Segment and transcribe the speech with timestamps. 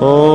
[0.00, 0.29] Muy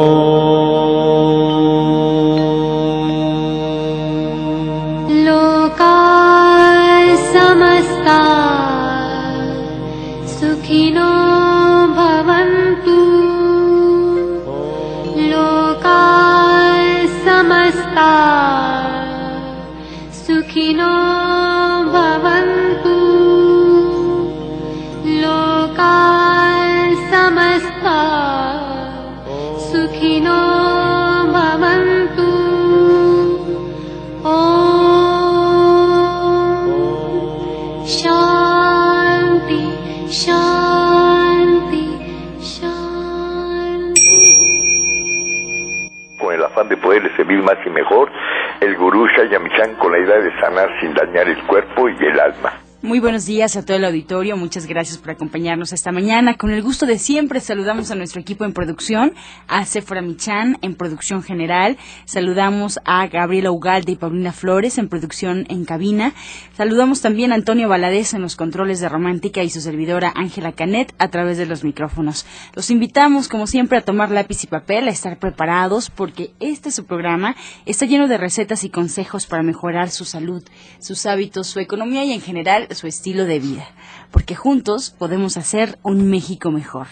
[53.16, 54.36] buenos días a todo el auditorio.
[54.36, 56.34] Muchas gracias por acompañarnos esta mañana.
[56.34, 59.13] Con el gusto de siempre saludamos a nuestro equipo en producción,
[59.48, 61.77] a Sephora Michan en producción general.
[62.04, 66.12] Saludamos a Gabriela Ugalde y Paulina Flores en producción en cabina.
[66.56, 70.95] Saludamos también a Antonio Valadez en los controles de Romántica y su servidora Ángela Canet
[71.00, 72.25] a través de los micrófonos.
[72.53, 76.85] Los invitamos, como siempre, a tomar lápiz y papel, a estar preparados porque este su
[76.85, 77.35] programa
[77.66, 80.44] está lleno de recetas y consejos para mejorar su salud,
[80.79, 83.67] sus hábitos, su economía y en general su estilo de vida,
[84.11, 86.88] porque juntos podemos hacer un México mejor.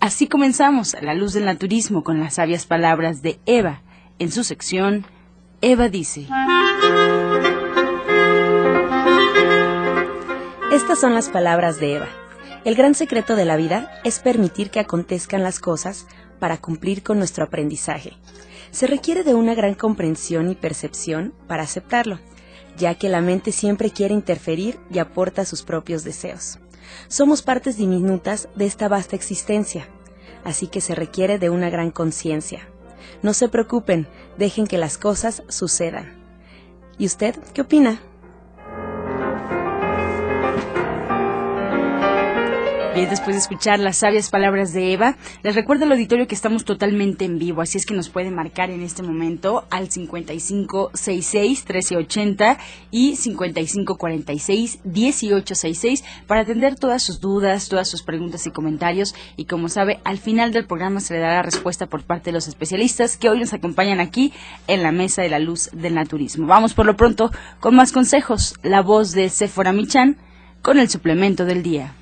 [0.00, 3.80] Así comenzamos a la luz del naturismo con las sabias palabras de Eva
[4.18, 5.06] en su sección
[5.60, 6.26] Eva dice.
[10.74, 12.08] Estas son las palabras de Eva.
[12.64, 16.06] El gran secreto de la vida es permitir que acontezcan las cosas
[16.38, 18.12] para cumplir con nuestro aprendizaje.
[18.70, 22.18] Se requiere de una gran comprensión y percepción para aceptarlo
[22.76, 26.58] ya que la mente siempre quiere interferir y aporta sus propios deseos.
[27.08, 29.88] Somos partes diminutas de esta vasta existencia,
[30.44, 32.68] así que se requiere de una gran conciencia.
[33.22, 34.06] No se preocupen,
[34.38, 36.22] dejen que las cosas sucedan.
[36.98, 38.00] ¿Y usted qué opina?
[42.94, 46.64] Bien, después de escuchar las sabias palabras de Eva, les recuerdo al auditorio que estamos
[46.64, 52.56] totalmente en vivo, así es que nos puede marcar en este momento al 5566-1380
[52.92, 59.16] y 5546-1866 para atender todas sus dudas, todas sus preguntas y comentarios.
[59.36, 62.46] Y como sabe, al final del programa se le dará respuesta por parte de los
[62.46, 64.32] especialistas que hoy nos acompañan aquí
[64.68, 66.46] en la Mesa de la Luz del Naturismo.
[66.46, 68.54] Vamos por lo pronto con más consejos.
[68.62, 70.16] La voz de Sephora Michan
[70.62, 71.92] con el suplemento del día.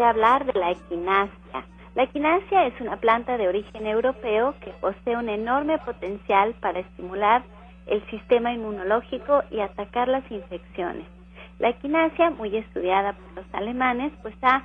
[0.00, 1.64] Voy hablar de la equinacia.
[1.94, 7.42] La equinacia es una planta de origen europeo que posee un enorme potencial para estimular
[7.86, 11.04] el sistema inmunológico y atacar las infecciones.
[11.58, 14.62] La equinacia, muy estudiada por los alemanes, pues ha,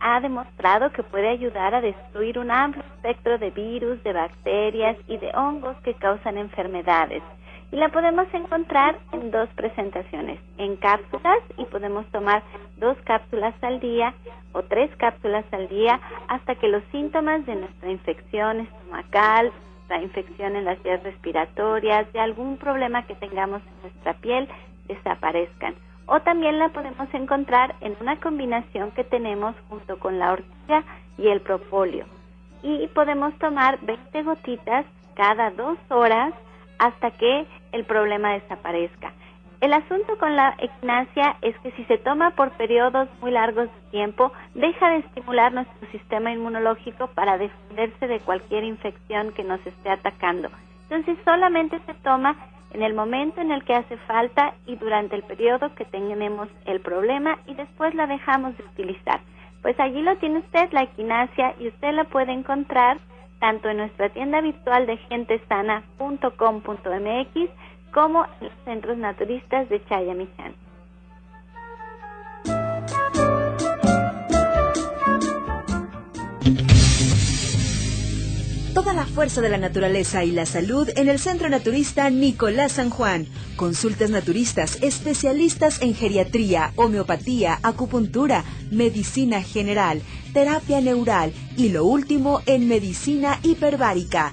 [0.00, 5.18] ha demostrado que puede ayudar a destruir un amplio espectro de virus, de bacterias y
[5.18, 7.22] de hongos que causan enfermedades
[7.74, 12.42] y la podemos encontrar en dos presentaciones, en cápsulas y podemos tomar
[12.76, 14.14] dos cápsulas al día
[14.54, 19.52] o tres cápsulas al día hasta que los síntomas de nuestra infección estomacal,
[19.88, 24.48] la infección en las vías respiratorias, de algún problema que tengamos en nuestra piel
[24.88, 25.74] desaparezcan.
[26.06, 30.84] O también la podemos encontrar en una combinación que tenemos junto con la orquídea
[31.18, 32.06] y el propóleo.
[32.62, 36.32] Y podemos tomar 20 gotitas cada dos horas
[36.78, 39.12] hasta que el problema desaparezca.
[39.64, 43.90] El asunto con la equinacia es que si se toma por periodos muy largos de
[43.92, 49.88] tiempo, deja de estimular nuestro sistema inmunológico para defenderse de cualquier infección que nos esté
[49.88, 50.50] atacando.
[50.82, 52.36] Entonces solamente se toma
[52.74, 56.80] en el momento en el que hace falta y durante el periodo que tenemos el
[56.80, 59.20] problema y después la dejamos de utilizar.
[59.62, 62.98] Pues allí lo tiene usted, la equinacia, y usted la puede encontrar
[63.40, 67.50] tanto en nuestra tienda virtual de gentesana.com.mx
[67.94, 70.56] como los centros naturistas de Chayamichán.
[78.74, 82.90] Toda la fuerza de la naturaleza y la salud en el Centro Naturista Nicolás San
[82.90, 83.28] Juan.
[83.54, 88.42] Consultas naturistas, especialistas en geriatría, homeopatía, acupuntura,
[88.72, 90.02] medicina general,
[90.32, 94.32] terapia neural y lo último en medicina hiperbárica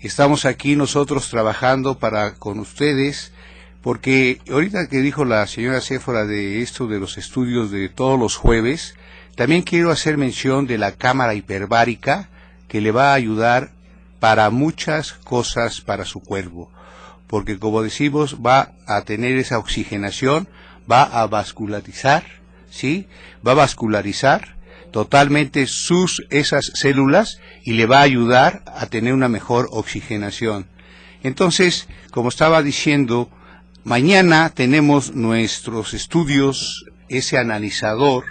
[0.00, 3.32] estamos aquí nosotros trabajando para con ustedes
[3.82, 8.36] porque ahorita que dijo la señora Céfora de esto de los estudios de todos los
[8.36, 8.96] jueves,
[9.34, 12.28] también quiero hacer mención de la cámara hiperbárica
[12.66, 13.70] que le va a ayudar
[14.20, 16.70] para muchas cosas para su cuerpo,
[17.28, 20.48] porque como decimos va a tener esa oxigenación,
[20.90, 22.24] va a vascularizar,
[22.68, 23.06] ¿sí?
[23.46, 24.57] Va a vascularizar
[24.90, 30.66] totalmente sus esas células y le va a ayudar a tener una mejor oxigenación.
[31.22, 33.28] Entonces, como estaba diciendo,
[33.84, 38.24] mañana tenemos nuestros estudios, ese analizador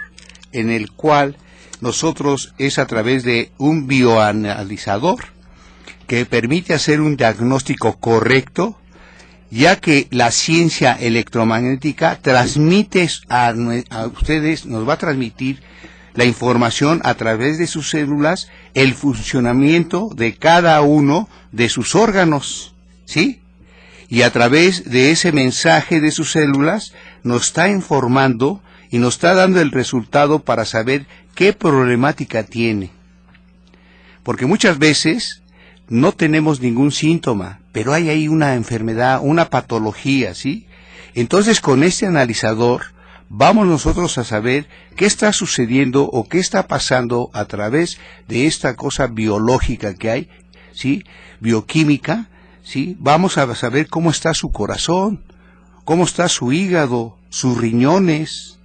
[0.52, 1.36] en el cual
[1.80, 5.26] nosotros es a través de un bioanalizador
[6.06, 8.78] que permite hacer un diagnóstico correcto,
[9.50, 13.54] ya que la ciencia electromagnética transmite a,
[14.12, 15.62] ustedes, nos va a transmitir
[16.18, 22.74] la información a través de sus células, el funcionamiento de cada uno de sus órganos,
[23.04, 23.40] ¿sí?
[24.08, 26.92] Y a través de ese mensaje de sus células
[27.22, 28.60] nos está informando
[28.90, 31.06] y nos está dando el resultado para saber
[31.36, 32.90] qué problemática tiene.
[34.24, 35.42] Porque muchas veces
[35.88, 40.66] no tenemos ningún síntoma, pero hay ahí una enfermedad, una patología, ¿sí?
[41.14, 42.86] Entonces con este analizador
[43.28, 48.76] vamos nosotros a saber qué está sucediendo o qué está pasando a través de esta
[48.76, 50.28] cosa biológica que hay,
[50.72, 51.04] ¿sí?
[51.40, 52.28] Bioquímica,
[52.62, 52.96] ¿sí?
[52.98, 55.24] Vamos a saber cómo está su corazón,
[55.84, 58.58] cómo está su hígado, sus riñones,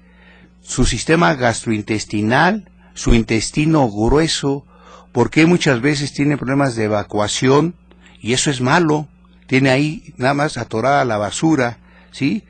[0.62, 4.66] su sistema gastrointestinal, su intestino grueso,
[5.12, 7.76] porque muchas veces tiene problemas de evacuación
[8.20, 9.08] y eso es malo.
[9.48, 11.80] Tiene ahí nada más atorada la basura,
[12.12, 12.44] ¿sí?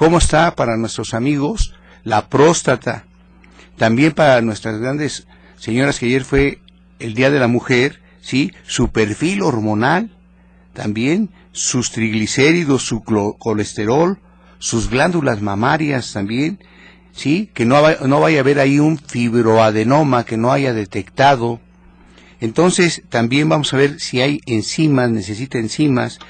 [0.00, 1.74] ¿Cómo está para nuestros amigos
[2.04, 3.04] la próstata?
[3.76, 5.26] También para nuestras grandes
[5.58, 6.62] señoras que ayer fue
[7.00, 8.54] el Día de la Mujer, ¿sí?
[8.66, 10.10] Su perfil hormonal,
[10.72, 14.18] también sus triglicéridos, su colesterol,
[14.58, 16.60] sus glándulas mamarias también,
[17.12, 17.50] ¿sí?
[17.52, 21.60] Que no, no vaya a haber ahí un fibroadenoma que no haya detectado.
[22.40, 26.20] Entonces, también vamos a ver si hay enzimas, necesita enzimas.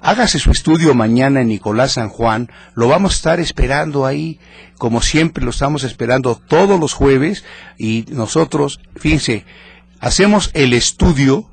[0.00, 4.38] Hágase su estudio mañana en Nicolás San Juan, lo vamos a estar esperando ahí,
[4.76, 7.44] como siempre lo estamos esperando todos los jueves,
[7.76, 9.44] y nosotros, fíjense,
[10.00, 11.50] hacemos el estudio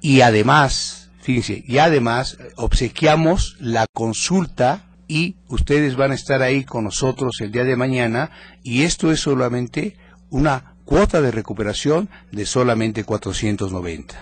[0.00, 6.84] y además, fíjense, y además obsequiamos la consulta y ustedes van a estar ahí con
[6.84, 8.30] nosotros el día de mañana
[8.62, 9.96] y esto es solamente
[10.30, 14.14] una cuota de recuperación de solamente 490.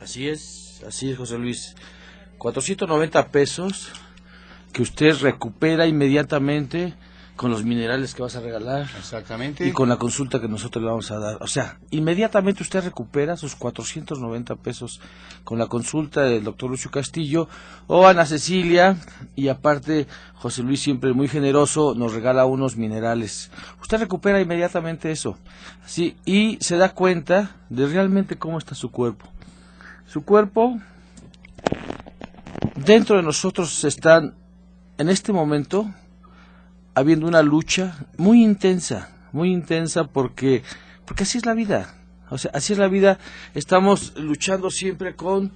[0.00, 1.74] Así es, así es José Luis.
[2.44, 3.90] 490 pesos
[4.70, 6.92] que usted recupera inmediatamente
[7.36, 8.82] con los minerales que vas a regalar.
[8.98, 9.66] Exactamente.
[9.66, 11.38] Y con la consulta que nosotros le vamos a dar.
[11.40, 15.00] O sea, inmediatamente usted recupera sus 490 pesos
[15.42, 17.48] con la consulta del doctor Lucio Castillo
[17.86, 18.98] o Ana Cecilia.
[19.34, 23.50] Y aparte, José Luis siempre muy generoso nos regala unos minerales.
[23.80, 25.38] Usted recupera inmediatamente eso.
[25.86, 29.26] Sí, y se da cuenta de realmente cómo está su cuerpo.
[30.06, 30.78] Su cuerpo,
[32.76, 34.34] dentro de nosotros están,
[34.98, 35.92] en este momento,
[36.94, 40.62] habiendo una lucha muy intensa, muy intensa porque,
[41.04, 41.94] porque así es la vida.
[42.30, 43.18] O sea, así es la vida.
[43.54, 45.52] Estamos luchando siempre con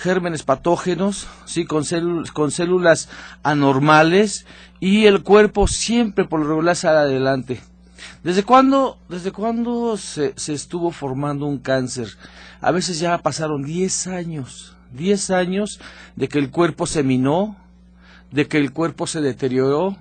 [0.00, 1.84] gérmenes patógenos, sí, con,
[2.32, 3.08] con células
[3.42, 4.46] anormales
[4.80, 7.60] y el cuerpo siempre por lo regular sale adelante.
[8.22, 12.08] ¿Desde cuándo, desde cuándo se, se estuvo formando un cáncer?
[12.60, 15.80] A veces ya pasaron 10 años, 10 años
[16.16, 17.56] de que el cuerpo se minó,
[18.30, 19.96] de que el cuerpo se deterioró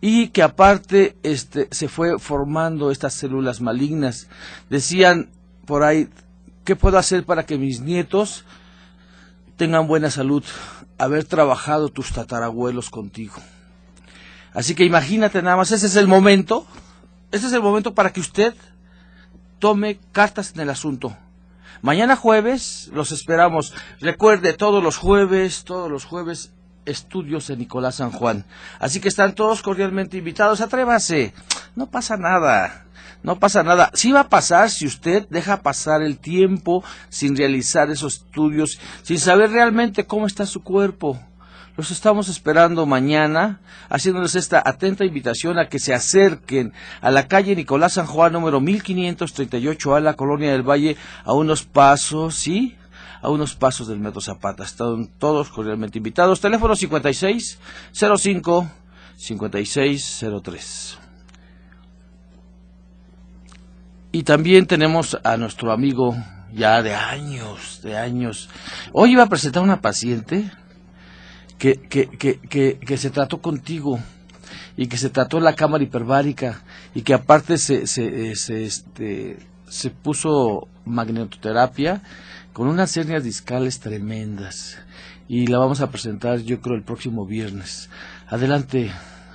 [0.00, 4.28] y que aparte este, se fue formando estas células malignas.
[4.68, 5.30] Decían
[5.64, 6.08] por ahí,
[6.64, 8.44] ¿qué puedo hacer para que mis nietos
[9.56, 10.44] tengan buena salud?
[10.98, 13.34] Haber trabajado tus tatarabuelos contigo.
[14.52, 16.66] Así que imagínate nada más, ese es el momento,
[17.30, 18.54] ese es el momento para que usted
[19.58, 21.16] tome cartas en el asunto.
[21.82, 23.74] Mañana jueves los esperamos.
[24.00, 26.52] Recuerde, todos los jueves, todos los jueves
[26.84, 28.44] estudios de Nicolás San Juan.
[28.78, 30.60] Así que están todos cordialmente invitados.
[30.60, 31.34] Atrévase.
[31.74, 32.86] No pasa nada.
[33.24, 33.90] No pasa nada.
[33.94, 39.18] Sí va a pasar si usted deja pasar el tiempo sin realizar esos estudios, sin
[39.18, 41.20] saber realmente cómo está su cuerpo.
[41.74, 47.56] Los estamos esperando mañana, haciéndoles esta atenta invitación a que se acerquen a la calle
[47.56, 52.76] Nicolás San Juan número 1538 a la Colonia del Valle a unos pasos, ¿sí?
[53.22, 54.64] A unos pasos del Metro Zapata.
[54.64, 56.42] Están todos cordialmente invitados.
[56.42, 57.58] Teléfono 56
[57.92, 58.70] 05
[59.16, 60.98] 5603.
[64.12, 66.14] Y también tenemos a nuestro amigo
[66.52, 68.50] ya de años, de años.
[68.92, 70.50] Hoy iba a presentar una paciente
[71.62, 74.00] que, que, que, que, se trató contigo
[74.76, 79.38] y que se trató en la cámara hiperbárica y que aparte se, se, se, este,
[79.68, 82.02] se puso magnetoterapia
[82.52, 84.76] con unas hernias discales tremendas
[85.28, 87.90] y la vamos a presentar yo creo el próximo viernes.
[88.26, 88.90] Adelante,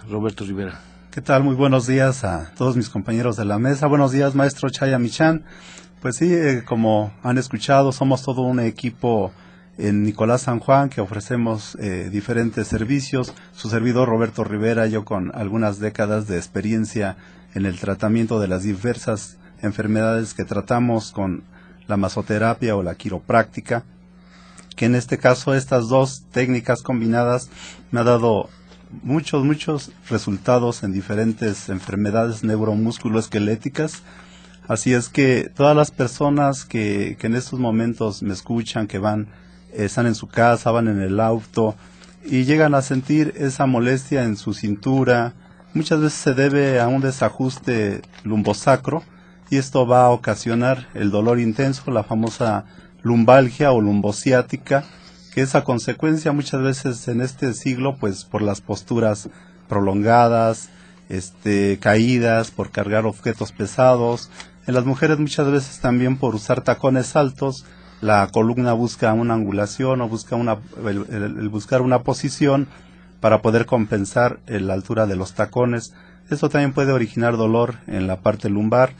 [0.09, 0.81] Roberto Rivera.
[1.11, 1.45] ¿Qué tal?
[1.45, 3.87] Muy buenos días a todos mis compañeros de la mesa.
[3.87, 5.45] Buenos días, maestro Chaya Michan.
[6.01, 9.31] Pues sí, eh, como han escuchado, somos todo un equipo
[9.77, 13.33] en Nicolás San Juan que ofrecemos eh, diferentes servicios.
[13.53, 17.17] Su servidor Roberto Rivera, yo con algunas décadas de experiencia
[17.53, 21.43] en el tratamiento de las diversas enfermedades que tratamos con
[21.87, 23.83] la masoterapia o la quiropráctica,
[24.75, 27.49] que en este caso estas dos técnicas combinadas
[27.91, 28.49] me ha dado
[29.03, 34.03] muchos, muchos resultados en diferentes enfermedades neuromusculoesqueléticas.
[34.67, 39.27] Así es que todas las personas que, que en estos momentos me escuchan, que van
[39.73, 41.75] están en su casa, van en el auto
[42.25, 45.33] y llegan a sentir esa molestia en su cintura.
[45.73, 49.03] Muchas veces se debe a un desajuste lumbosacro
[49.49, 52.65] y esto va a ocasionar el dolor intenso, la famosa
[53.01, 54.83] lumbalgia o lumbociática,
[55.33, 59.29] que es a consecuencia muchas veces en este siglo pues por las posturas
[59.69, 60.69] prolongadas,
[61.09, 64.29] este, caídas, por cargar objetos pesados.
[64.65, 67.65] En las mujeres muchas veces también por usar tacones altos
[68.01, 72.67] la columna busca una angulación o busca una, el, buscar una posición
[73.19, 75.93] para poder compensar la altura de los tacones.
[76.29, 78.91] Esto también puede originar dolor en la parte lumbar.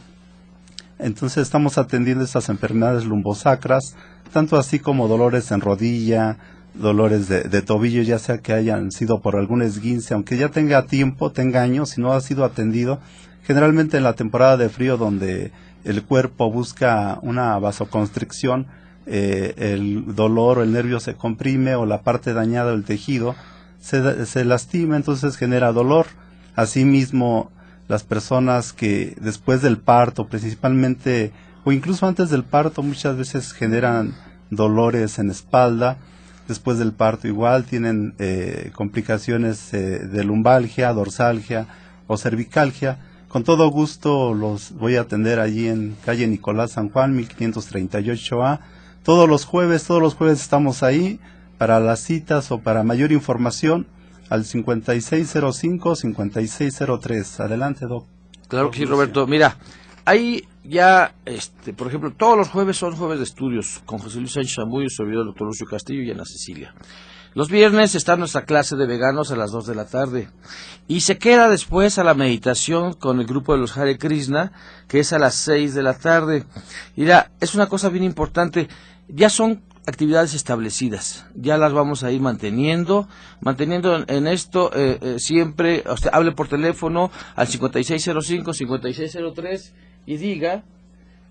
[1.00, 3.96] Entonces estamos atendiendo estas enfermedades lumbosacras,
[4.34, 6.38] tanto así como dolores en rodilla,
[6.74, 10.88] dolores de, de, tobillo, ya sea que hayan sido por algún esguince, aunque ya tenga
[10.88, 13.00] tiempo, tenga años, si no ha sido atendido,
[13.44, 15.52] generalmente en la temporada de frío donde
[15.84, 18.68] el cuerpo busca una vasoconstricción,
[19.08, 23.36] eh, el dolor o el nervio se comprime o la parte dañada del tejido
[23.80, 26.08] se, se lastima, entonces genera dolor.
[26.56, 27.52] Asimismo,
[27.88, 31.32] las personas que después del parto, principalmente,
[31.64, 34.14] o incluso antes del parto, muchas veces generan
[34.50, 35.98] dolores en espalda.
[36.48, 41.68] Después del parto igual tienen eh, complicaciones eh, de lumbalgia, dorsalgia
[42.08, 43.00] o cervicalgia.
[43.28, 48.60] Con todo gusto los voy a atender allí en calle Nicolás San Juan, 1538A
[49.08, 51.22] todos los jueves, todos los jueves estamos ahí
[51.58, 53.88] para las citas o para mayor información
[54.30, 57.40] al 5605-5603.
[57.40, 58.06] Adelante, Doc.
[58.50, 59.26] Claro que sí, Roberto.
[59.26, 59.56] Mira,
[60.04, 64.34] hay ya, este, por ejemplo, todos los jueves son jueves de estudios con José Luis
[64.34, 66.76] Sánchez su servidor, el doctor Lucio Castillo y Ana Cecilia.
[67.34, 70.28] Los viernes está nuestra clase de veganos a las 2 de la tarde.
[70.88, 74.52] Y se queda después a la meditación con el grupo de los Hare Krishna,
[74.90, 76.44] que es a las 6 de la tarde.
[76.96, 78.68] Mira, es una cosa bien importante
[79.08, 83.08] ya son actividades establecidas, ya las vamos a ir manteniendo,
[83.40, 89.72] manteniendo en, esto eh, eh, siempre, usted hable por teléfono al 5605-5603
[90.06, 90.66] y diga,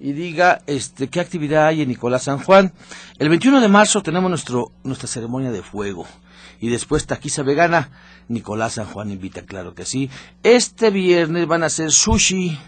[0.01, 2.73] y diga este qué actividad hay en Nicolás San Juan.
[3.19, 6.07] El 21 de marzo tenemos nuestro, nuestra ceremonia de fuego
[6.61, 7.91] y después taquiza vegana.
[8.29, 10.09] Nicolás San Juan invita, claro que sí.
[10.43, 12.59] Este viernes van a hacer sushi,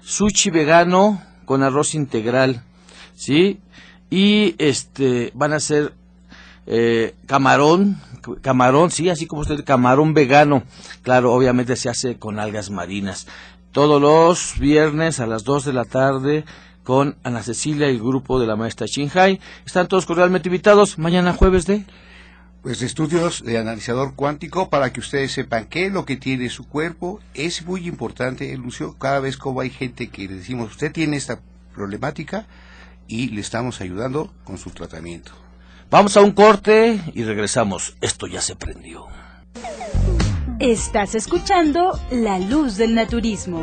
[0.00, 2.62] sushi vegano con arroz integral
[3.14, 3.60] ¿sí?
[4.10, 5.92] Y este van a ser
[6.66, 8.00] eh, camarón,
[8.40, 10.62] camarón, sí, así como usted, camarón vegano.
[11.02, 13.26] Claro, obviamente se hace con algas marinas.
[13.72, 16.44] Todos los viernes a las 2 de la tarde
[16.84, 19.40] con Ana Cecilia y el grupo de la maestra Shinhai.
[19.66, 20.98] Están todos cordialmente invitados.
[20.98, 21.84] Mañana jueves de
[22.64, 26.66] pues estudios de analizador cuántico para que ustedes sepan qué es lo que tiene su
[26.66, 27.20] cuerpo.
[27.34, 31.40] Es muy importante, Lucio, cada vez como hay gente que le decimos, usted tiene esta
[31.74, 32.46] problemática
[33.08, 35.32] y le estamos ayudando con su tratamiento.
[35.90, 37.96] Vamos a un corte y regresamos.
[38.00, 39.06] Esto ya se prendió.
[40.58, 43.62] Estás escuchando La Luz del Naturismo.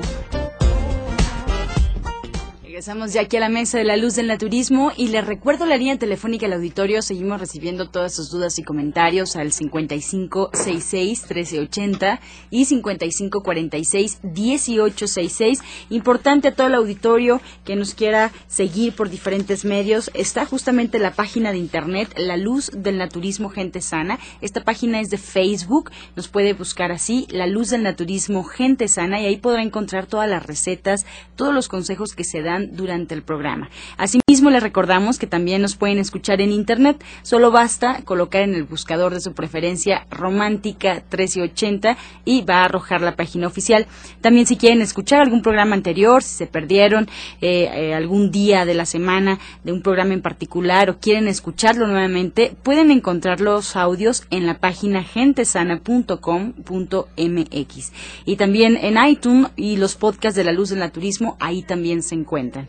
[2.81, 5.77] Regresamos ya aquí a la mesa de la luz del naturismo y les recuerdo la
[5.77, 7.03] línea telefónica del auditorio.
[7.03, 12.19] Seguimos recibiendo todas sus dudas y comentarios al 5566-1380
[12.49, 15.59] y 5546-1866.
[15.91, 20.09] Importante a todo el auditorio que nos quiera seguir por diferentes medios.
[20.15, 24.17] Está justamente la página de internet La Luz del Naturismo Gente Sana.
[24.41, 25.91] Esta página es de Facebook.
[26.15, 30.27] Nos puede buscar así, La Luz del Naturismo Gente Sana y ahí podrá encontrar todas
[30.27, 33.69] las recetas, todos los consejos que se dan durante el programa.
[33.97, 37.03] Asimismo, les recordamos que también nos pueden escuchar en Internet.
[37.21, 43.01] Solo basta colocar en el buscador de su preferencia Romántica 1380 y va a arrojar
[43.01, 43.85] la página oficial.
[44.21, 47.07] También si quieren escuchar algún programa anterior, si se perdieron
[47.41, 51.87] eh, eh, algún día de la semana de un programa en particular o quieren escucharlo
[51.87, 57.91] nuevamente, pueden encontrar los audios en la página gentesana.com.mx.
[58.25, 62.15] Y también en iTunes y los podcasts de la luz del naturismo, ahí también se
[62.15, 62.60] encuentran.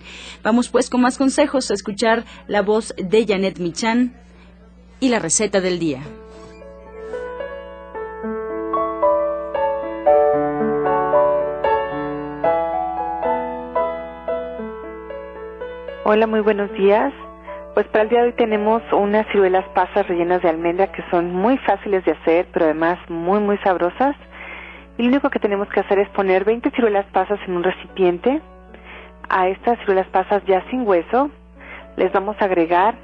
[0.43, 4.15] Vamos pues con más consejos a escuchar la voz de Janet Michan
[5.01, 6.03] y la receta del día.
[16.05, 17.13] Hola, muy buenos días.
[17.75, 21.33] Pues para el día de hoy tenemos unas ciruelas pasas rellenas de almendra que son
[21.33, 24.15] muy fáciles de hacer, pero además muy, muy sabrosas.
[24.99, 28.43] Y lo único que tenemos que hacer es poner 20 ciruelas pasas en un recipiente,
[29.29, 31.31] a estas ciruelas pasas ya sin hueso,
[31.97, 32.95] les vamos a agregar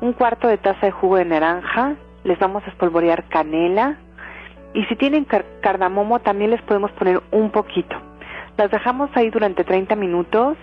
[0.00, 3.96] un cuarto de taza de jugo de naranja, les vamos a espolvorear canela
[4.74, 5.26] y si tienen
[5.60, 7.96] cardamomo también les podemos poner un poquito.
[8.56, 10.56] Las dejamos ahí durante 30 minutos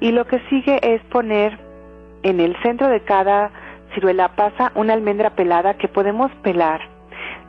[0.00, 1.58] y lo que sigue es poner
[2.22, 3.50] en el centro de cada
[3.92, 6.80] ciruela pasa una almendra pelada que podemos pelar.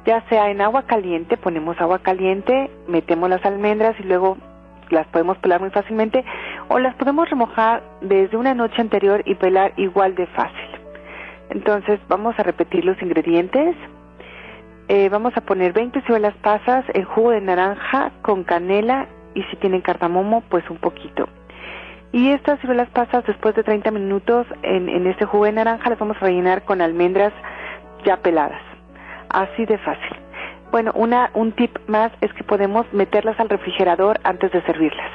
[0.06, 4.38] Ya sea en agua caliente, ponemos agua caliente, metemos las almendras y luego
[4.90, 6.24] las podemos pelar muy fácilmente
[6.68, 10.70] o las podemos remojar desde una noche anterior y pelar igual de fácil.
[11.50, 13.76] Entonces vamos a repetir los ingredientes.
[14.88, 19.56] Eh, vamos a poner 20 ciruelas pasas, el jugo de naranja con canela y si
[19.58, 21.28] tienen cardamomo pues un poquito.
[22.12, 26.00] Y estas ciruelas pasas después de 30 minutos en, en este jugo de naranja las
[26.00, 27.34] vamos a rellenar con almendras
[28.06, 28.62] ya peladas.
[29.30, 30.25] Así de fácil.
[30.76, 35.10] Bueno, una, un tip más es que podemos meterlas al refrigerador antes de servirlas.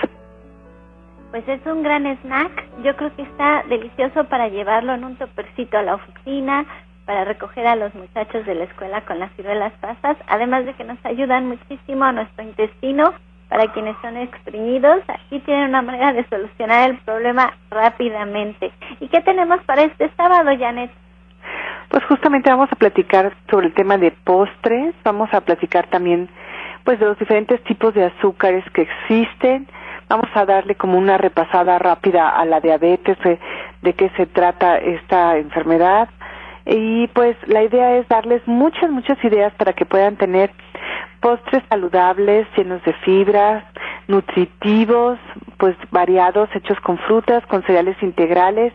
[1.32, 2.82] Pues es un gran snack.
[2.82, 6.64] Yo creo que está delicioso para llevarlo en un topercito a la oficina,
[7.04, 10.84] para recoger a los muchachos de la escuela con las ciruelas pasas, además de que
[10.84, 13.12] nos ayudan muchísimo a nuestro intestino
[13.50, 15.02] para quienes son exprimidos.
[15.08, 18.72] Aquí tienen una manera de solucionar el problema rápidamente.
[18.98, 20.90] ¿Y qué tenemos para este sábado, Janet?
[21.90, 26.29] Pues justamente vamos a platicar sobre el tema de postres, vamos a platicar también
[26.85, 29.66] pues de los diferentes tipos de azúcares que existen,
[30.09, 33.40] vamos a darle como una repasada rápida a la diabetes, de,
[33.83, 36.09] de qué se trata esta enfermedad.
[36.64, 40.53] Y pues la idea es darles muchas, muchas ideas para que puedan tener
[41.20, 43.64] postres saludables, llenos de fibras,
[44.07, 45.18] nutritivos,
[45.59, 48.72] pues variados, hechos con frutas, con cereales integrales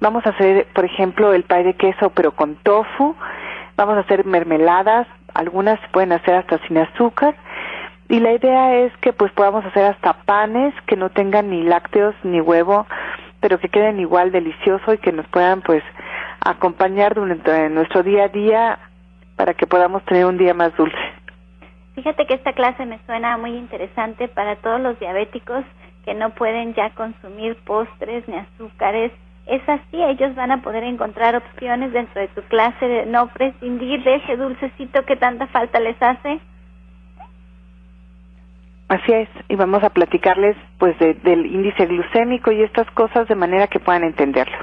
[0.00, 3.16] Vamos a hacer, por ejemplo, el pay de queso, pero con tofu.
[3.76, 5.06] Vamos a hacer mermeladas.
[5.34, 7.34] Algunas se pueden hacer hasta sin azúcar.
[8.08, 12.14] Y la idea es que pues podamos hacer hasta panes que no tengan ni lácteos
[12.22, 12.86] ni huevo,
[13.40, 15.82] pero que queden igual delicioso y que nos puedan pues
[16.40, 18.78] acompañar durante nuestro día a día
[19.36, 20.96] para que podamos tener un día más dulce.
[21.96, 25.64] Fíjate que esta clase me suena muy interesante para todos los diabéticos
[26.04, 29.12] que no pueden ya consumir postres ni azúcares
[29.48, 34.02] es así, ellos van a poder encontrar opciones dentro de tu clase de no prescindir
[34.04, 36.40] de ese dulcecito que tanta falta les hace.
[38.88, 43.66] Así es, y vamos a platicarles pues del índice glucémico y estas cosas de manera
[43.66, 44.56] que puedan entenderlo.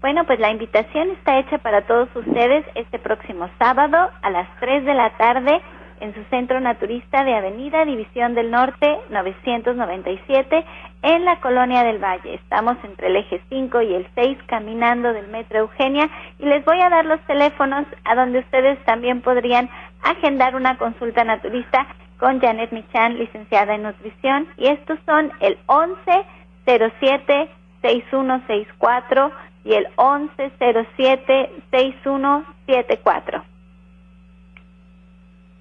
[0.00, 4.84] Bueno, pues la invitación está hecha para todos ustedes este próximo sábado a las 3
[4.84, 5.60] de la tarde
[6.00, 10.64] en su centro naturista de Avenida División del Norte 997
[11.02, 12.34] en la Colonia del Valle.
[12.34, 16.80] Estamos entre el eje 5 y el 6 caminando del Metro Eugenia y les voy
[16.80, 19.68] a dar los teléfonos a donde ustedes también podrían
[20.02, 21.86] agendar una consulta naturista
[22.18, 26.24] con Janet Michan, licenciada en nutrición y estos son el 11
[26.64, 27.50] 07
[27.82, 29.30] 6164
[29.64, 30.52] y el 11
[30.96, 33.55] 07 6174.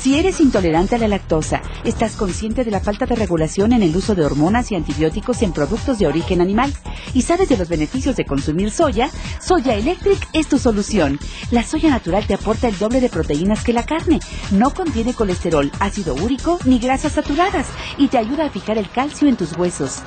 [0.00, 3.94] Si eres intolerante a la lactosa, estás consciente de la falta de regulación en el
[3.94, 6.72] uso de hormonas y antibióticos en productos de origen animal.
[7.12, 9.10] ¿Y sabes de los beneficios de consumir soya?
[9.42, 11.18] Soya Electric es tu solución.
[11.50, 14.20] La soya natural te aporta el doble de proteínas que la carne.
[14.52, 17.66] No contiene colesterol, ácido úrico ni grasas saturadas
[17.98, 19.98] y te ayuda a fijar el calcio en tus huesos.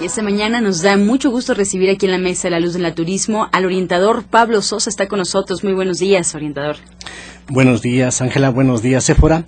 [0.00, 2.82] Y esta mañana nos da mucho gusto recibir aquí en la mesa la luz del
[2.82, 4.90] naturismo al orientador Pablo Sosa.
[4.90, 5.62] Está con nosotros.
[5.62, 6.74] Muy buenos días, orientador.
[7.52, 8.48] Buenos días, Ángela.
[8.48, 9.44] Buenos días, Sephora.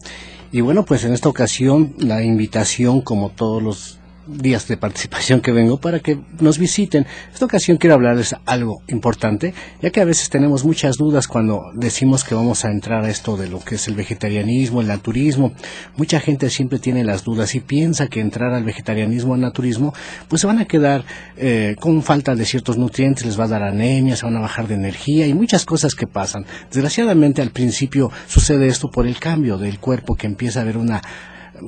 [0.53, 5.53] Y bueno, pues en esta ocasión la invitación, como todos los días de participación que
[5.53, 7.07] vengo para que nos visiten.
[7.33, 12.25] Esta ocasión quiero hablarles algo importante, ya que a veces tenemos muchas dudas cuando decimos
[12.25, 15.53] que vamos a entrar a esto de lo que es el vegetarianismo, el naturismo.
[15.97, 19.95] Mucha gente siempre tiene las dudas y piensa que entrar al vegetarianismo al naturismo,
[20.29, 21.05] pues se van a quedar
[21.37, 24.69] eh, con falta de ciertos nutrientes, les va a dar anemia, se van a bajar
[24.69, 26.47] de energía y muchas cosas que pasan.
[26.71, 31.03] Desgraciadamente al principio sucede esto por el cambio del cuerpo que empieza a haber una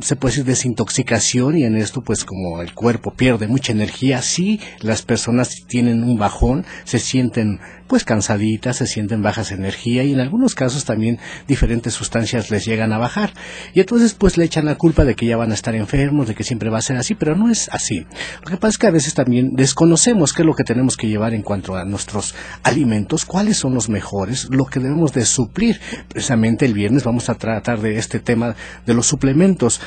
[0.01, 4.61] se puede decir desintoxicación y en esto pues como el cuerpo pierde mucha energía, sí
[4.81, 10.13] las personas tienen un bajón, se sienten pues cansaditas, se sienten bajas de energía y
[10.13, 13.33] en algunos casos también diferentes sustancias les llegan a bajar.
[13.75, 16.35] Y entonces pues le echan la culpa de que ya van a estar enfermos, de
[16.35, 18.07] que siempre va a ser así, pero no es así.
[18.45, 21.09] Lo que pasa es que a veces también desconocemos qué es lo que tenemos que
[21.09, 25.81] llevar en cuanto a nuestros alimentos, cuáles son los mejores, lo que debemos de suplir.
[26.09, 29.81] Precisamente el viernes vamos a tratar de este tema de los suplementos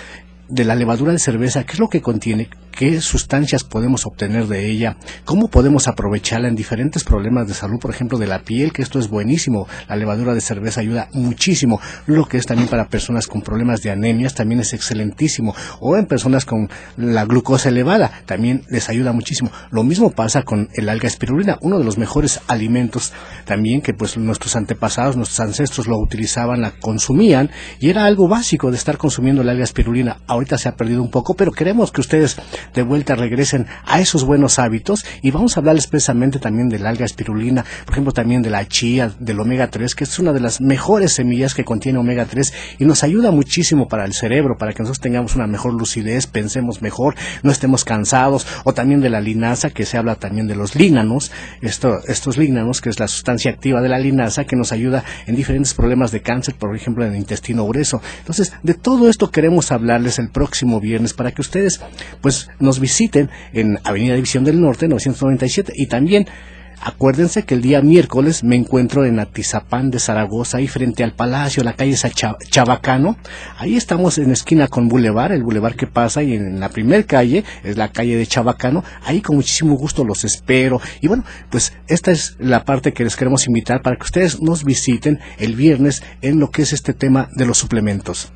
[0.50, 4.72] de la levadura de cerveza, qué es lo que contiene, qué sustancias podemos obtener de
[4.72, 8.82] ella, cómo podemos aprovecharla en diferentes problemas de salud, por ejemplo, de la piel, que
[8.82, 9.68] esto es buenísimo.
[9.90, 11.82] La levadura de cerveza ayuda muchísimo.
[12.06, 15.54] Lo que es también para personas con problemas de anemias también es excelentísimo.
[15.82, 19.52] O en personas con la glucosa elevada también les ayuda muchísimo.
[19.72, 23.12] Lo mismo pasa con el alga espirulina, uno de los mejores alimentos
[23.44, 28.72] también que pues nuestros antepasados, nuestros ancestros lo utilizaban, la consumían y era algo básico
[28.72, 30.22] de estar consumiendo el alga espirulina.
[30.28, 32.38] Ahorita se ha perdido un poco, pero queremos que ustedes
[32.74, 37.06] de vuelta regresen a esos buenos hábitos y vamos a hablarles precisamente también del alga
[37.06, 40.62] espirulina, por ejemplo también de la chía, del omega 3, que es una de las
[40.62, 44.84] mejores semillas que contiene omega 3 y nos ayuda muchísimo para el cerebro, para que
[44.84, 49.70] nosotros tengamos una mejor lucidez, pensemos mejor, no estemos cansados, o también de la linaza,
[49.70, 53.82] que se habla también de los lígnanos, esto, estos lígnanos, que es la sustancia activa
[53.82, 57.18] de la linaza, que nos ayuda en diferentes problemas de cáncer, por ejemplo en el
[57.18, 58.02] intestino grueso.
[58.20, 61.82] Entonces, de todo esto queremos hablarles el próximo viernes para que ustedes
[62.22, 66.28] pues nos visiten en Avenida División del Norte 997 y también
[66.82, 71.62] Acuérdense que el día miércoles me encuentro en Atizapán de Zaragoza, ahí frente al Palacio,
[71.62, 73.18] la calle Chabacano.
[73.58, 77.44] Ahí estamos en esquina con Boulevard, el Boulevard que pasa, y en la primer calle
[77.64, 78.84] es la calle de Chabacano.
[79.04, 80.80] Ahí con muchísimo gusto los espero.
[81.02, 84.64] Y bueno, pues esta es la parte que les queremos invitar para que ustedes nos
[84.64, 88.32] visiten el viernes en lo que es este tema de los suplementos.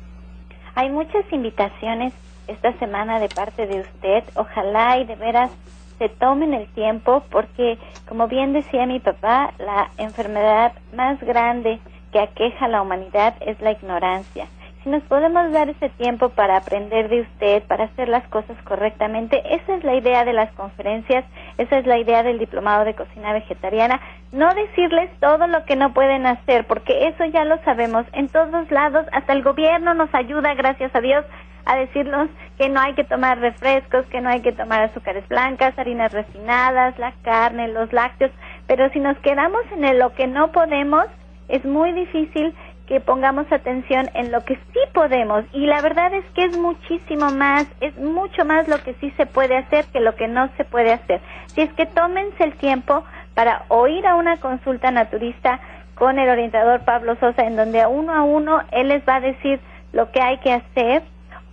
[0.74, 2.12] Hay muchas invitaciones
[2.48, 4.24] esta semana de parte de usted.
[4.34, 5.50] Ojalá y de veras
[5.98, 7.78] se tomen el tiempo porque,
[8.08, 11.78] como bien decía mi papá, la enfermedad más grande
[12.12, 14.46] que aqueja a la humanidad es la ignorancia.
[14.84, 19.42] Si nos podemos dar ese tiempo para aprender de usted, para hacer las cosas correctamente,
[19.54, 21.24] esa es la idea de las conferencias,
[21.56, 23.98] esa es la idea del diplomado de cocina vegetariana,
[24.30, 28.70] no decirles todo lo que no pueden hacer, porque eso ya lo sabemos en todos
[28.70, 31.24] lados, hasta el gobierno nos ayuda, gracias a Dios,
[31.66, 35.78] a decirnos que no hay que tomar refrescos, que no hay que tomar azúcares blancas,
[35.78, 38.30] harinas refinadas, la carne, los lácteos,
[38.66, 41.06] pero si nos quedamos en lo que no podemos,
[41.48, 42.54] es muy difícil
[42.86, 47.30] que pongamos atención en lo que sí podemos y la verdad es que es muchísimo
[47.30, 50.64] más, es mucho más lo que sí se puede hacer que lo que no se
[50.64, 51.20] puede hacer.
[51.46, 55.60] Si es que tómense el tiempo para oír a una consulta naturista
[55.94, 59.20] con el orientador Pablo Sosa en donde a uno a uno él les va a
[59.20, 59.60] decir
[59.92, 61.02] lo que hay que hacer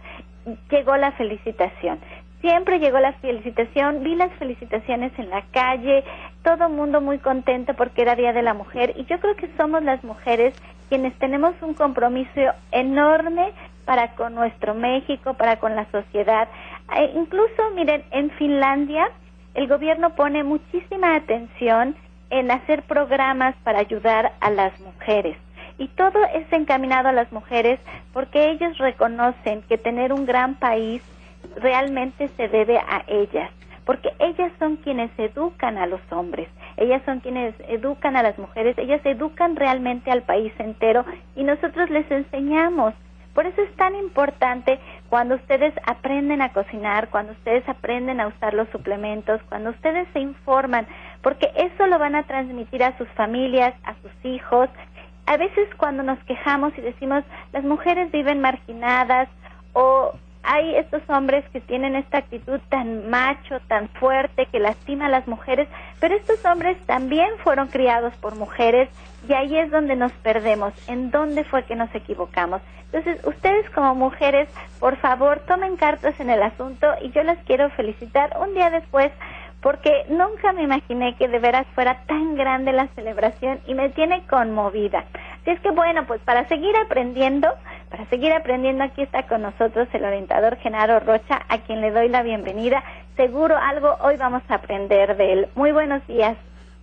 [0.71, 1.99] llegó la felicitación.
[2.41, 6.03] Siempre llegó la felicitación, vi las felicitaciones en la calle,
[6.43, 9.83] todo mundo muy contento porque era Día de la Mujer y yo creo que somos
[9.83, 10.55] las mujeres
[10.89, 12.41] quienes tenemos un compromiso
[12.73, 13.53] enorme
[13.85, 16.49] para con nuestro México, para con la sociedad.
[16.97, 19.11] E incluso, miren, en Finlandia
[19.61, 21.95] el gobierno pone muchísima atención
[22.31, 25.37] en hacer programas para ayudar a las mujeres.
[25.77, 27.79] Y todo es encaminado a las mujeres
[28.15, 31.03] porque ellos reconocen que tener un gran país
[31.57, 33.51] realmente se debe a ellas,
[33.85, 38.79] porque ellas son quienes educan a los hombres, ellas son quienes educan a las mujeres,
[38.79, 41.05] ellas educan realmente al país entero
[41.37, 42.95] y nosotros les enseñamos
[43.35, 48.55] por eso es tan importante cuando ustedes aprenden a cocinar, cuando ustedes aprenden a usar
[48.55, 50.87] los suplementos, cuando ustedes se informan,
[51.23, 54.69] porque eso lo van a transmitir a sus familias, a sus hijos.
[55.27, 59.29] A veces cuando nos quejamos y decimos las mujeres viven marginadas
[59.73, 65.11] o hay estos hombres que tienen esta actitud tan macho, tan fuerte, que lastima a
[65.11, 65.69] las mujeres,
[66.01, 68.89] pero estos hombres también fueron criados por mujeres
[69.29, 72.63] y ahí es donde nos perdemos, en dónde fue que nos equivocamos.
[72.93, 74.49] Entonces, ustedes como mujeres,
[74.81, 79.13] por favor, tomen cartas en el asunto y yo las quiero felicitar un día después
[79.63, 84.27] porque nunca me imaginé que de veras fuera tan grande la celebración y me tiene
[84.27, 85.05] conmovida.
[85.43, 87.49] Así es que bueno, pues para seguir aprendiendo,
[87.91, 92.09] para seguir aprendiendo aquí está con nosotros el orientador Genaro Rocha, a quien le doy
[92.09, 92.83] la bienvenida.
[93.17, 95.49] Seguro algo hoy vamos a aprender de él.
[95.55, 96.37] Muy buenos días.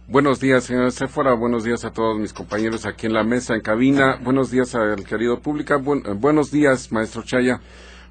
[0.09, 1.33] Buenos días, señora Sephora.
[1.33, 4.17] Buenos días a todos mis compañeros aquí en la mesa, en cabina.
[4.21, 5.73] Buenos días al querido público.
[5.75, 7.59] Eh, buenos días, maestro Chaya.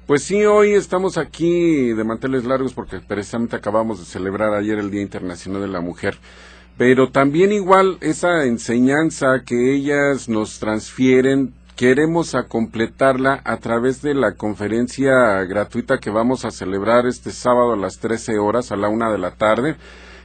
[0.07, 4.89] Pues sí, hoy estamos aquí de manteles largos porque precisamente acabamos de celebrar ayer el
[4.89, 6.17] Día Internacional de la Mujer.
[6.77, 14.13] Pero también igual esa enseñanza que ellas nos transfieren, queremos a completarla a través de
[14.13, 18.87] la conferencia gratuita que vamos a celebrar este sábado a las 13 horas, a la
[18.87, 19.75] una de la tarde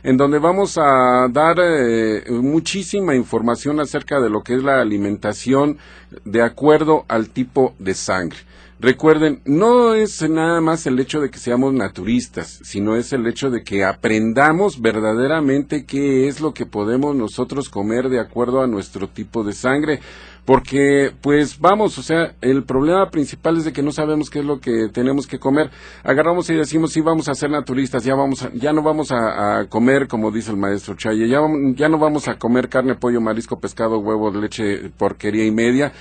[0.04, 5.78] en donde vamos a dar eh, muchísima información acerca de lo que es la alimentación
[6.24, 8.38] de acuerdo al tipo de sangre.
[8.82, 13.48] Recuerden, no es nada más el hecho de que seamos naturistas, sino es el hecho
[13.48, 19.06] de que aprendamos verdaderamente qué es lo que podemos nosotros comer de acuerdo a nuestro
[19.06, 20.00] tipo de sangre.
[20.44, 24.44] Porque, pues vamos, o sea, el problema principal es de que no sabemos qué es
[24.44, 25.70] lo que tenemos que comer.
[26.02, 30.08] Agarramos y decimos, sí, vamos a ser naturistas, ya, vamos ya no vamos a, comer,
[30.08, 31.38] como dice el maestro Chaye, ya,
[31.76, 35.92] ya no vamos a comer carne, pollo, marisco, pescado, huevo, leche, porquería y media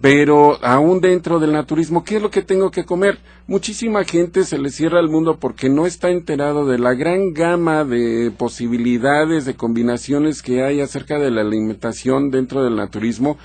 [0.00, 3.18] pero aún dentro del naturismo, ¿qué es lo que tengo que comer?
[3.46, 7.84] Muchísima gente se le cierra el mundo porque no está enterado de la gran gama
[7.84, 13.36] de posibilidades, de combinaciones que hay acerca de la alimentación dentro del naturismo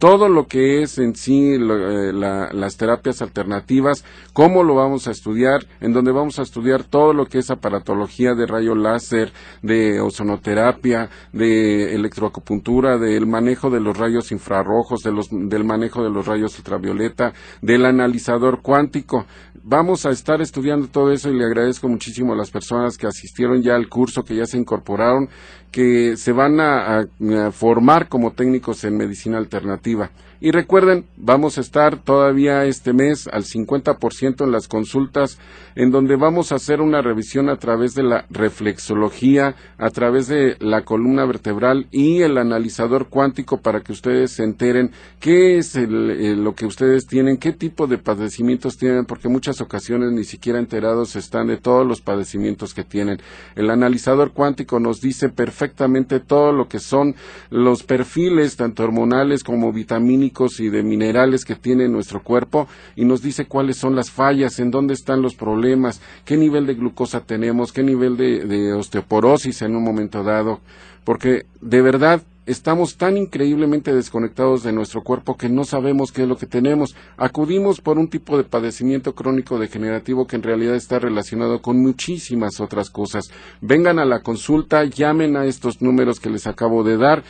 [0.01, 5.67] todo lo que es en sí eh, las terapias alternativas, cómo lo vamos a estudiar,
[5.83, 11.11] en donde vamos a estudiar todo lo que es aparatología de rayo láser, de ozonoterapia,
[11.35, 16.57] de electroacupuntura, del manejo de los rayos infrarrojos, de los, del manejo de los rayos
[16.57, 19.27] ultravioleta, del analizador cuántico.
[19.63, 23.63] Vamos a estar estudiando todo eso y le agradezco muchísimo a las personas que asistieron
[23.63, 25.29] ya al curso, que ya se incorporaron
[25.71, 27.07] que se van a,
[27.53, 30.11] formar como técnicos en medicina alternativa.
[30.43, 35.39] Y recuerden, vamos a estar todavía este mes al 50% en las consultas,
[35.75, 40.57] en donde vamos a hacer una revisión a través de la reflexología, a través de
[40.59, 46.55] la columna vertebral y el analizador cuántico para que ustedes se enteren qué es lo
[46.55, 51.49] que ustedes tienen, qué tipo de padecimientos tienen, porque muchas ocasiones ni siquiera enterados están
[51.49, 53.21] de todos los padecimientos que tienen.
[53.57, 57.15] El analizador cuántico nos dice perfectamente todo lo que son
[57.51, 63.23] los perfiles, tanto hormonales como vitamínicos, y de minerales que tiene nuestro cuerpo y nos
[63.23, 67.73] dice cuáles son las fallas, en dónde están los problemas, qué nivel de glucosa tenemos,
[67.73, 70.61] qué nivel de, osteoporosis en un momento dado,
[71.05, 76.29] porque de verdad estamos tan increíblemente desconectados de nuestro cuerpo que no sabemos qué es
[76.29, 76.97] lo que tenemos.
[77.17, 82.61] Acudimos por un tipo de padecimiento crónico degenerativo que en realidad está relacionado con muchísimas
[82.61, 83.31] otras cosas.
[83.61, 87.23] Vengan a la consulta, llamen a estos números que les acabo de dar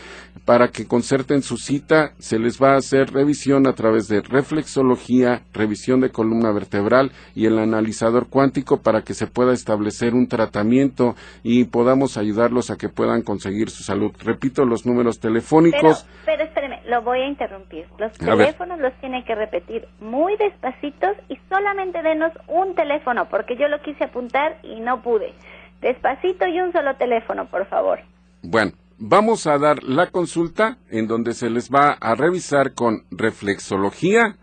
[0.45, 2.15] para que concerten su cita.
[2.19, 7.47] Se les va a hacer revisión a través de reflexología, revisión de columna vertebral y
[7.47, 12.89] el analizador cuántico para que se pueda establecer un tratamiento y podamos ayudarlos a que
[12.89, 14.13] puedan conseguir su salud.
[14.21, 16.07] Repito los números telefónicos.
[16.25, 17.87] Pero, espéreme, lo voy a interrumpir.
[17.99, 23.66] Los teléfonos los tiene que repetir muy despacitos y solamente denos un teléfono, porque yo
[23.68, 25.35] lo quise apuntar y no pude.
[25.81, 28.01] Despacito y un solo teléfono, por favor.
[28.42, 34.37] Bueno, vamos a dar la consulta en donde se les va a revisar con reflexología,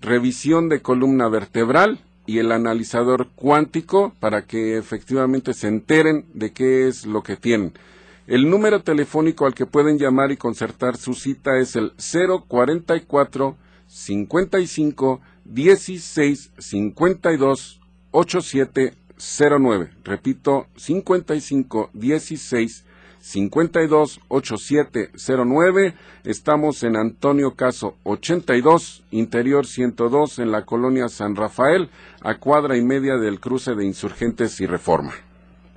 [0.00, 6.86] revisión de columna vertebral y el analizador cuántico para que efectivamente se enteren de qué
[6.86, 7.72] es lo que tienen.
[8.28, 15.20] El número telefónico al que pueden llamar y concertar su cita es el 044 55
[15.46, 19.90] 16 52 8709.
[20.04, 22.84] Repito, 55 16
[23.18, 25.94] 52 8709.
[26.24, 31.88] Estamos en Antonio Caso 82, Interior 102, en la colonia San Rafael,
[32.20, 35.14] a cuadra y media del cruce de Insurgentes y Reforma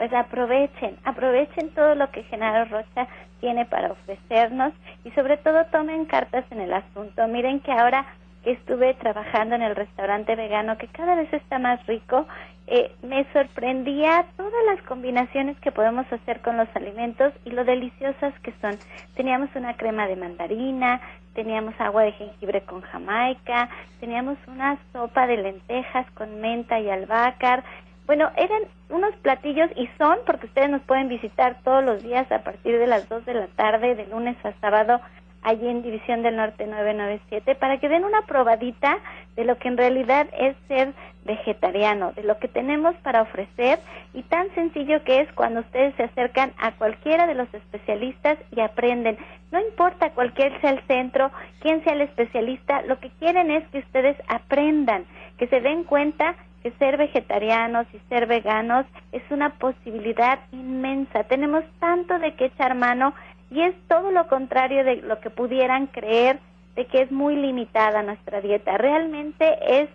[0.02, 3.08] pues aprovechen, aprovechen todo lo que Genaro Rocha
[3.40, 7.28] tiene para ofrecernos y sobre todo tomen cartas en el asunto.
[7.28, 8.08] Miren que ahora
[8.44, 12.26] que estuve trabajando en el restaurante vegano, que cada vez está más rico,
[12.66, 18.34] eh, me sorprendía todas las combinaciones que podemos hacer con los alimentos y lo deliciosas
[18.40, 18.80] que son.
[19.14, 21.00] Teníamos una crema de mandarina,
[21.36, 27.64] teníamos agua de jengibre con jamaica, teníamos una sopa de lentejas con menta y albahaca,
[28.12, 32.40] bueno, eran unos platillos y son, porque ustedes nos pueden visitar todos los días a
[32.40, 35.00] partir de las 2 de la tarde, de lunes a sábado,
[35.44, 38.98] allí en División del Norte 997, para que den una probadita
[39.38, 40.92] de lo que en realidad es ser
[41.24, 43.80] vegetariano, de lo que tenemos para ofrecer
[44.14, 48.60] y tan sencillo que es cuando ustedes se acercan a cualquiera de los especialistas y
[48.60, 49.18] aprenden.
[49.54, 53.80] No importa cualquier sea el centro, quién sea el especialista, lo que quieren es que
[53.80, 55.06] ustedes aprendan,
[55.38, 61.24] que se den cuenta que ser vegetarianos y ser veganos es una posibilidad inmensa.
[61.24, 63.14] Tenemos tanto de qué echar mano
[63.50, 66.40] y es todo lo contrario de lo que pudieran creer
[66.76, 68.78] de que es muy limitada nuestra dieta.
[68.78, 69.90] Realmente es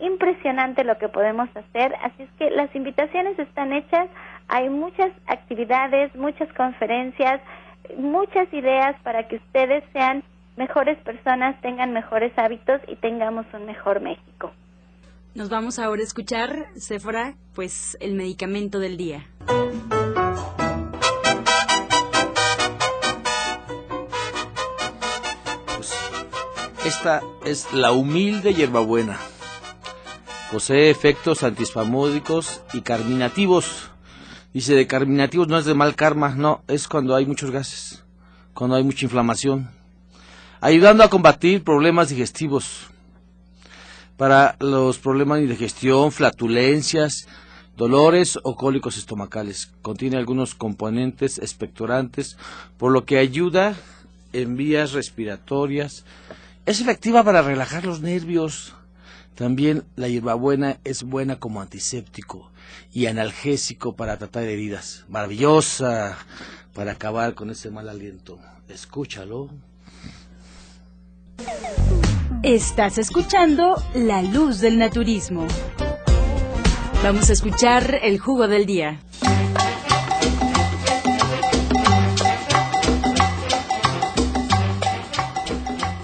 [0.00, 4.08] impresionante lo que podemos hacer, así es que las invitaciones están hechas,
[4.48, 7.40] hay muchas actividades, muchas conferencias,
[7.96, 10.24] muchas ideas para que ustedes sean
[10.56, 14.52] mejores personas, tengan mejores hábitos y tengamos un mejor México.
[15.34, 19.26] Nos vamos ahora a escuchar, Sephora, pues el medicamento del día.
[25.74, 25.90] Pues,
[26.84, 29.18] esta es la humilde hierbabuena.
[30.52, 33.90] Posee efectos antispamódicos y carminativos.
[34.52, 38.04] Dice de carminativos no es de mal karma, no, es cuando hay muchos gases,
[38.52, 39.70] cuando hay mucha inflamación.
[40.60, 42.91] Ayudando a combatir problemas digestivos.
[44.22, 47.26] Para los problemas de digestión, flatulencias,
[47.76, 49.72] dolores o cólicos estomacales.
[49.82, 52.36] Contiene algunos componentes expectorantes,
[52.78, 53.74] por lo que ayuda
[54.32, 56.04] en vías respiratorias.
[56.66, 58.74] Es efectiva para relajar los nervios.
[59.34, 62.48] También la hierbabuena es buena como antiséptico
[62.92, 65.04] y analgésico para tratar heridas.
[65.08, 66.16] Maravillosa
[66.74, 68.38] para acabar con ese mal aliento.
[68.68, 69.50] Escúchalo.
[72.42, 75.46] Estás escuchando La Luz del Naturismo.
[77.00, 78.98] Vamos a escuchar el jugo del día.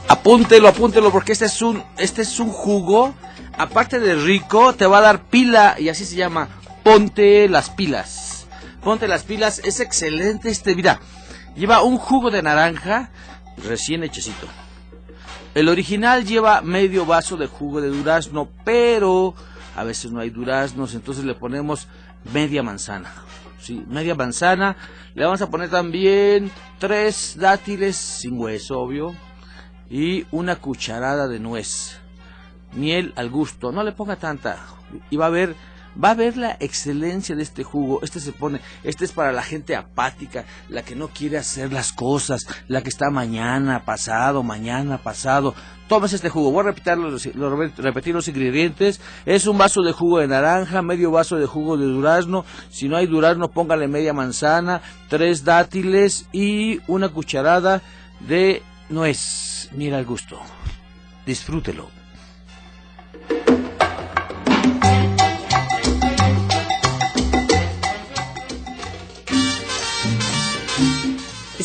[0.07, 3.17] Apúntelo, apúntelo, porque este es un, este es un jugo,
[3.57, 6.49] aparte de rico, te va a dar pila, y así se llama,
[6.85, 8.47] ponte las pilas.
[8.85, 11.01] Ponte las pilas, es excelente este, mira,
[11.57, 13.11] lleva un jugo de naranja
[13.57, 14.47] recién hechecito.
[15.59, 19.35] El original lleva medio vaso de jugo de durazno, pero
[19.75, 21.89] a veces no hay duraznos, entonces le ponemos
[22.33, 23.13] media manzana.
[23.61, 24.77] Sí, media manzana.
[25.17, 29.17] Le vamos a poner también tres dátiles sin hueso, obvio,
[29.91, 31.99] y una cucharada de nuez.
[32.75, 34.65] Miel al gusto, no le ponga tanta.
[35.11, 35.57] Y va a ver
[36.03, 38.01] va a ver la excelencia de este jugo.
[38.03, 41.93] Este se pone, este es para la gente apática, la que no quiere hacer las
[41.93, 45.55] cosas, la que está mañana, pasado, mañana, pasado.
[45.89, 46.53] Tomes este jugo.
[46.53, 47.25] Voy a repetir los,
[47.79, 49.01] repetir los ingredientes.
[49.25, 52.45] Es un vaso de jugo de naranja, medio vaso de jugo de durazno.
[52.71, 57.83] Si no hay durazno, póngale media manzana, tres dátiles y una cucharada
[58.21, 59.71] de nuez.
[59.73, 60.39] Mira el gusto.
[61.25, 61.98] Disfrútelo.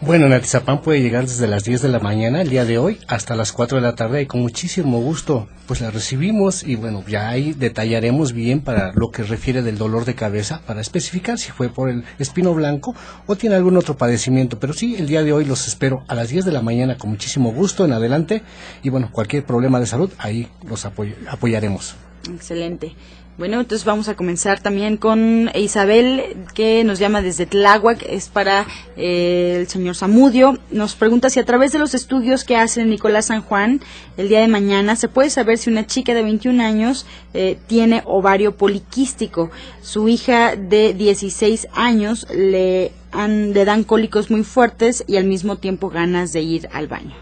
[0.00, 3.34] Bueno, en puede llegar desde las 10 de la mañana el día de hoy hasta
[3.34, 7.28] las 4 de la tarde y con muchísimo gusto pues la recibimos y bueno, ya
[7.28, 11.70] ahí detallaremos bien para lo que refiere del dolor de cabeza para especificar si fue
[11.70, 12.94] por el espino blanco
[13.26, 16.28] o tiene algún otro padecimiento, pero sí, el día de hoy los espero a las
[16.28, 18.42] 10 de la mañana con muchísimo gusto en adelante
[18.82, 21.96] y bueno, cualquier problema de salud ahí los apoyaremos.
[22.28, 22.94] Excelente.
[23.36, 28.64] Bueno, entonces vamos a comenzar también con Isabel, que nos llama desde Tláhuac, es para
[28.96, 30.60] eh, el señor Zamudio.
[30.70, 33.80] Nos pregunta si a través de los estudios que hace Nicolás San Juan
[34.16, 38.04] el día de mañana se puede saber si una chica de 21 años eh, tiene
[38.06, 39.50] ovario poliquístico.
[39.82, 45.90] Su hija de 16 años le, le dan cólicos muy fuertes y al mismo tiempo
[45.90, 47.16] ganas de ir al baño.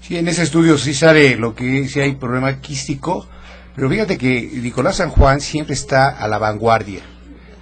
[0.00, 3.28] Sí, en ese estudio sí sale lo que si hay problema quístico
[3.78, 7.00] pero fíjate que Nicolás San Juan siempre está a la vanguardia.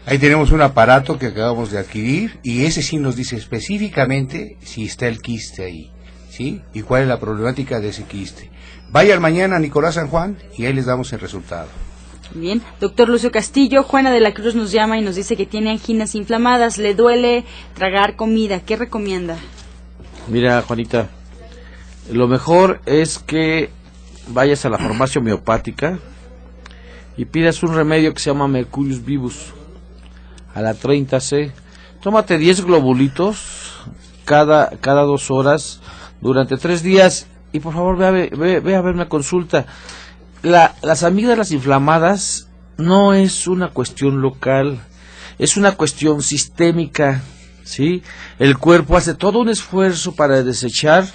[0.06, 4.86] Ahí tenemos un aparato que acabamos de adquirir y ese sí nos dice específicamente si
[4.86, 5.90] está el quiste ahí,
[6.30, 6.62] ¿sí?
[6.72, 8.50] Y cuál es la problemática de ese quiste.
[8.88, 11.68] Vayan mañana a Nicolás San Juan y ahí les damos el resultado.
[12.34, 15.70] Bien, doctor Lucio Castillo, Juana de la Cruz nos llama y nos dice que tiene
[15.70, 17.44] anginas inflamadas, le duele
[17.74, 19.36] tragar comida, ¿qué recomienda?
[20.28, 21.10] Mira, Juanita,
[22.10, 23.68] lo mejor es que
[24.28, 25.98] vayas a la farmacia homeopática
[27.16, 29.52] y pidas un remedio que se llama Mercurius Vivus
[30.54, 31.52] a la 30C.
[32.00, 33.74] Tómate 10 globulitos
[34.24, 35.80] cada, cada dos horas
[36.20, 39.66] durante tres días y por favor ve a, ve, ve a verme a consulta.
[40.42, 44.80] La, las amígdalas inflamadas no es una cuestión local,
[45.38, 47.22] es una cuestión sistémica.
[47.64, 48.02] ¿sí?
[48.38, 51.06] El cuerpo hace todo un esfuerzo para desechar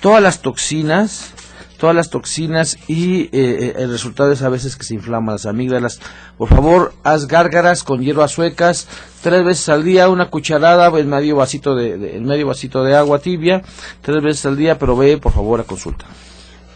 [0.00, 1.32] todas las toxinas
[1.78, 5.46] todas las toxinas y eh, eh, el resultado es a veces que se inflaman las
[5.46, 6.00] amígdalas.
[6.36, 8.88] Por favor, haz gárgaras con hierbas suecas
[9.22, 13.62] tres veces al día, una cucharada en medio vasito de, medio vasito de agua tibia,
[14.02, 16.04] tres veces al día, pero ve por favor a consulta.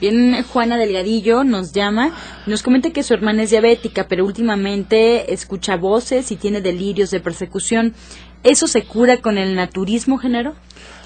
[0.01, 2.11] Bien, Juana Delgadillo nos llama,
[2.47, 7.21] nos comenta que su hermana es diabética, pero últimamente escucha voces y tiene delirios de
[7.21, 7.95] persecución.
[8.43, 10.55] ¿Eso se cura con el naturismo, género?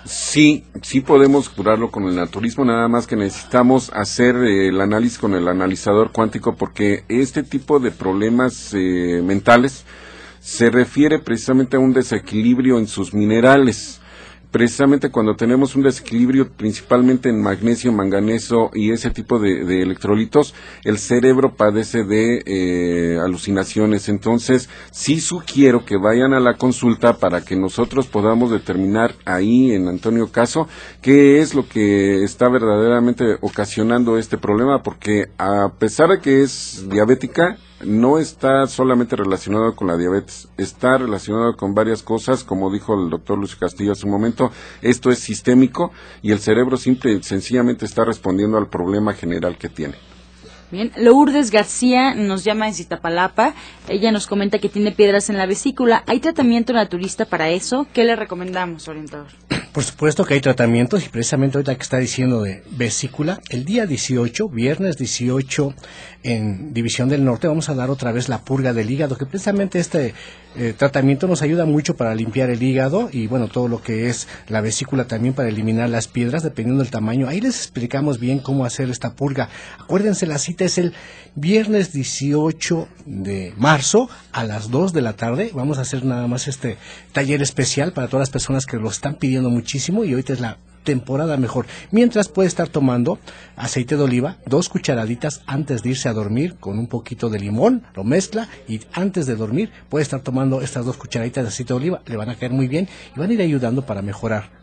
[0.07, 5.19] Sí, sí podemos curarlo con el naturismo, nada más que necesitamos hacer eh, el análisis
[5.19, 9.85] con el analizador cuántico porque este tipo de problemas eh, mentales
[10.41, 14.01] se refiere precisamente a un desequilibrio en sus minerales
[14.57, 20.97] precisamente cuando tenemos un desequilibrio principalmente en magnesio, manganeso y ese tipo de, electrolitos, el
[20.97, 24.09] cerebro padece de eh, alucinaciones.
[24.09, 29.89] Entonces, sí sugiero que vayan a la consulta para que nosotros podamos determinar ahí en
[29.89, 30.69] Antonio Caso
[31.03, 36.89] qué es lo que está verdaderamente ocasionando este problema, porque a pesar de que es
[36.89, 42.95] diabética, no está solamente relacionado con la diabetes, está relacionado con varias cosas, como dijo
[42.95, 44.51] el doctor Luis Castillo hace un momento,
[44.83, 49.95] esto es sistémico y el cerebro simple sencillamente está respondiendo al problema general que tiene.
[50.71, 53.55] Bien, Lourdes García nos llama en Iztapalapa.
[53.89, 56.03] Ella nos comenta que tiene piedras en la vesícula.
[56.09, 57.87] ¿Hay tratamiento naturista para eso?
[57.93, 59.29] ¿Qué le recomendamos, orientador?
[59.73, 63.87] Por supuesto que hay tratamientos y precisamente ahorita que está diciendo de vesícula, el día
[63.87, 65.75] 18, viernes 18,
[66.25, 69.79] en División del Norte vamos a dar otra vez la purga del hígado, que precisamente
[69.79, 70.15] este
[70.59, 74.27] eh, tratamiento nos ayuda mucho para limpiar el hígado y bueno, todo lo que es
[74.49, 77.29] la vesícula también para eliminar las piedras dependiendo del tamaño.
[77.29, 79.49] Ahí les explicamos bien cómo hacer esta purga.
[79.79, 80.95] Acuérdense, la cita es el
[81.35, 85.51] viernes 18 de marzo a las 2 de la tarde.
[85.53, 86.79] Vamos a hacer nada más este
[87.13, 90.59] taller especial para todas las personas que lo están pidiendo muchísimo y ahorita es la
[90.87, 91.67] temporada mejor.
[91.91, 93.19] Mientras puede estar tomando
[93.57, 97.83] aceite de oliva, dos cucharaditas antes de irse a dormir con un poquito de limón,
[97.95, 101.79] lo mezcla y antes de dormir puede estar tomando estas dos cucharaditas de aceite de
[101.79, 104.57] oliva, le van a caer muy bien y van a ir ayudando para mejorar.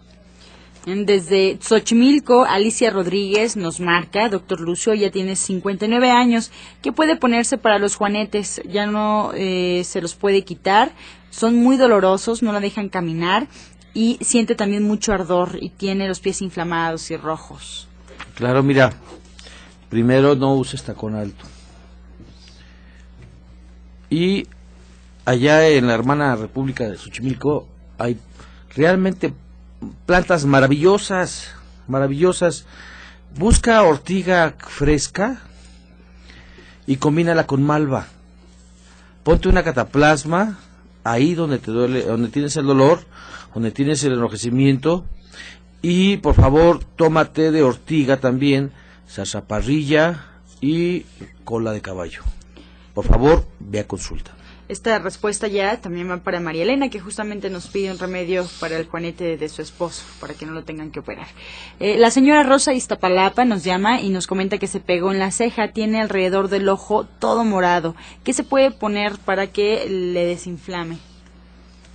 [0.86, 6.52] Desde Xochimilco, Alicia Rodríguez nos marca, doctor Lucio ya tiene 59 años,
[6.82, 8.62] ¿qué puede ponerse para los juanetes?
[8.68, 10.92] Ya no eh, se los puede quitar,
[11.30, 13.48] son muy dolorosos, no la dejan caminar
[13.94, 17.88] y siente también mucho ardor y tiene los pies inflamados y rojos.
[18.36, 18.94] Claro, mira,
[19.90, 21.46] primero no uses tacón alto.
[24.10, 24.48] Y
[25.26, 27.68] allá en la hermana República de Xochimilco
[27.98, 28.18] hay
[28.76, 29.34] realmente
[30.06, 31.52] plantas maravillosas,
[31.88, 32.66] maravillosas.
[33.38, 35.42] Busca ortiga fresca
[36.86, 38.08] y combínala con malva.
[39.24, 40.60] Ponte una cataplasma
[41.04, 43.06] ahí donde te duele, donde tienes el dolor
[43.54, 45.06] donde tienes el enrojecimiento.
[45.82, 48.72] Y por favor, tómate de ortiga también,
[49.10, 50.26] zarzaparrilla
[50.62, 51.06] y
[51.44, 52.22] cola de caballo.
[52.94, 54.32] Por favor, ve a consulta.
[54.70, 58.78] Esta respuesta ya también va para María Elena, que justamente nos pide un remedio para
[58.78, 61.28] el juanete de su esposo, para que no lo tengan que operar.
[61.80, 65.32] Eh, la señora Rosa Iztapalapa nos llama y nos comenta que se pegó en la
[65.32, 67.94] ceja, tiene alrededor del ojo todo morado.
[68.24, 70.98] ¿Qué se puede poner para que le desinflame?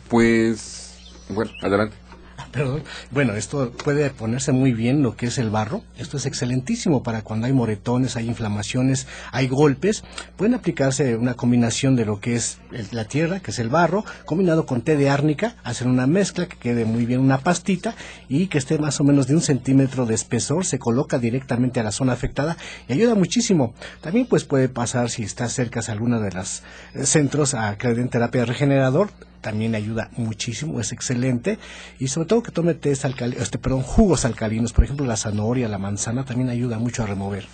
[0.08, 0.87] Pues
[1.28, 1.96] bueno, adelante.
[2.52, 2.82] Perdón.
[3.10, 5.82] Bueno, esto puede ponerse muy bien lo que es el barro.
[5.96, 10.04] Esto es excelentísimo para cuando hay moretones, hay inflamaciones, hay golpes.
[10.36, 12.58] Pueden aplicarse una combinación de lo que es
[12.92, 16.56] la tierra, que es el barro, combinado con té de árnica, hacer una mezcla que
[16.56, 17.94] quede muy bien una pastita
[18.28, 20.64] y que esté más o menos de un centímetro de espesor.
[20.64, 22.56] Se coloca directamente a la zona afectada
[22.88, 23.74] y ayuda muchísimo.
[24.00, 26.62] También pues puede pasar si está cerca de alguna de los
[26.94, 29.10] eh, centros a que den terapia regenerador
[29.40, 31.58] también ayuda muchísimo, es excelente.
[31.98, 35.78] Y sobre todo que tome test este, perdón, jugos alcalinos, por ejemplo la zanahoria, la
[35.78, 37.46] manzana, también ayuda mucho a remover.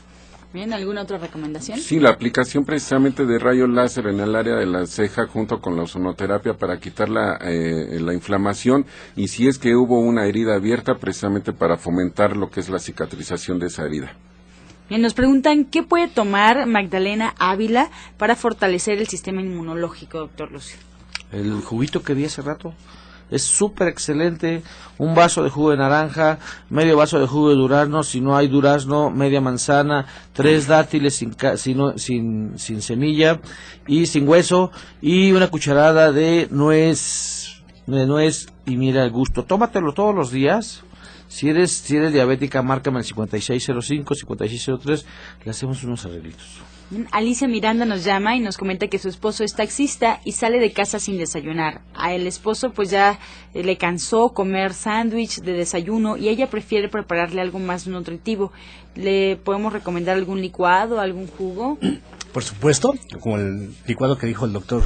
[0.55, 1.81] Bien, ¿alguna otra recomendación?
[1.81, 5.77] Sí, la aplicación precisamente de rayo láser en el área de la ceja junto con
[5.77, 10.55] la ozonoterapia para quitar la, eh, la inflamación y si es que hubo una herida
[10.55, 14.13] abierta precisamente para fomentar lo que es la cicatrización de esa herida.
[14.89, 20.79] Bien, nos preguntan qué puede tomar Magdalena Ávila para fortalecer el sistema inmunológico, doctor Lucio
[21.33, 22.75] el juguito que di hace rato.
[23.31, 24.63] Es súper excelente.
[24.99, 26.39] Un vaso de jugo de naranja,
[26.71, 31.35] medio vaso de jugo de durazno, si no hay durazno, media manzana, tres dátiles sin,
[31.97, 33.41] sin, sin semilla
[33.87, 34.71] y sin hueso
[35.01, 39.45] y una cucharada de nuez, de nuez y mira el gusto.
[39.45, 40.85] Tómatelo todos los días.
[41.27, 45.07] Si eres, si eres diabética, márcame el 5605, 5603,
[45.45, 46.61] le hacemos unos arreglitos.
[47.13, 50.73] Alicia Miranda nos llama y nos comenta que su esposo es taxista y sale de
[50.73, 51.81] casa sin desayunar.
[51.95, 53.19] A el esposo pues ya
[53.55, 58.53] eh, le cansó comer sándwich de desayuno y ella prefiere prepararle algo más nutritivo.
[58.95, 61.79] ¿Le podemos recomendar algún licuado, algún jugo?
[62.33, 64.83] Por supuesto, como el licuado que dijo el doctor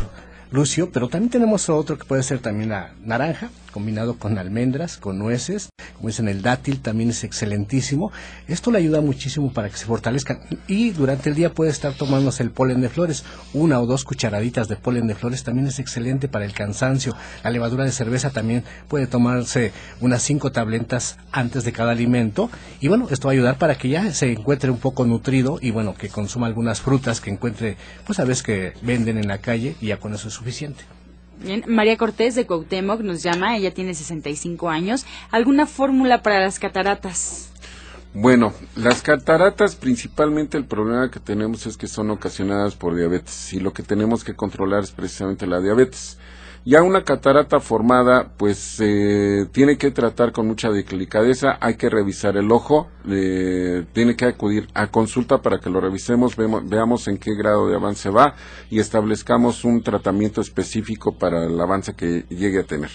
[0.50, 5.18] Lucio, pero también tenemos otro que puede ser también la naranja, combinado con almendras, con
[5.18, 8.12] nueces, como dicen el dátil, también es excelentísimo.
[8.46, 12.42] Esto le ayuda muchísimo para que se fortalezcan y durante el día puede estar tomándose
[12.42, 16.28] el polen de flores, una o dos cucharaditas de polen de flores también es excelente
[16.28, 17.16] para el cansancio.
[17.42, 22.50] La levadura de cerveza también puede tomarse unas cinco tabletas antes de cada alimento
[22.80, 25.70] y bueno, esto va a ayudar para que ya se encuentre un poco nutrido y
[25.70, 29.76] bueno, que consuma algunas frutas que encuentre, pues a veces que venden en la calle
[29.80, 30.97] y ya con eso es suficiente.
[31.42, 35.06] Bien, María Cortés de Cuauhtémoc nos llama, ella tiene 65 años.
[35.30, 37.50] ¿Alguna fórmula para las cataratas?
[38.14, 43.60] Bueno, las cataratas principalmente el problema que tenemos es que son ocasionadas por diabetes y
[43.60, 46.18] lo que tenemos que controlar es precisamente la diabetes.
[46.70, 52.36] Ya una catarata formada, pues se tiene que tratar con mucha delicadeza, hay que revisar
[52.36, 57.70] el ojo, tiene que acudir a consulta para que lo revisemos, veamos en qué grado
[57.70, 58.34] de avance va
[58.68, 62.90] y establezcamos un tratamiento específico para el avance que llegue a tener.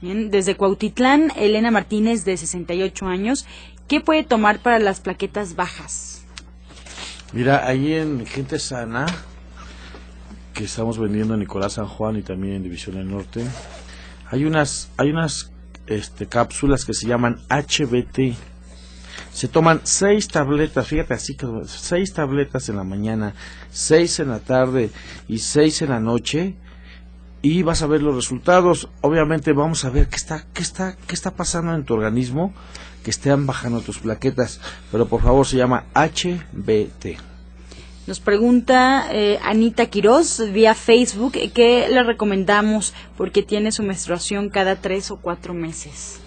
[0.00, 3.44] Bien, desde Cuautitlán, Elena Martínez, de 68 años,
[3.88, 6.22] ¿qué puede tomar para las plaquetas bajas?
[7.32, 9.06] Mira, ahí en Gente Sana
[10.54, 13.44] que estamos vendiendo en Nicolás San Juan y también en División del Norte,
[14.30, 15.52] hay unas, hay unas
[15.86, 18.36] este, cápsulas que se llaman HBT.
[19.32, 21.36] Se toman seis tabletas, fíjate así,
[21.66, 23.34] seis tabletas en la mañana,
[23.70, 24.90] seis en la tarde
[25.28, 26.56] y seis en la noche
[27.42, 28.88] y vas a ver los resultados.
[29.00, 32.52] Obviamente vamos a ver qué está, qué está, qué está pasando en tu organismo,
[33.02, 34.60] que estén bajando tus plaquetas.
[34.92, 37.29] Pero por favor se llama HBT.
[38.10, 44.74] Nos pregunta eh, Anita Quiroz vía Facebook qué le recomendamos porque tiene su menstruación cada
[44.74, 46.18] tres o cuatro meses.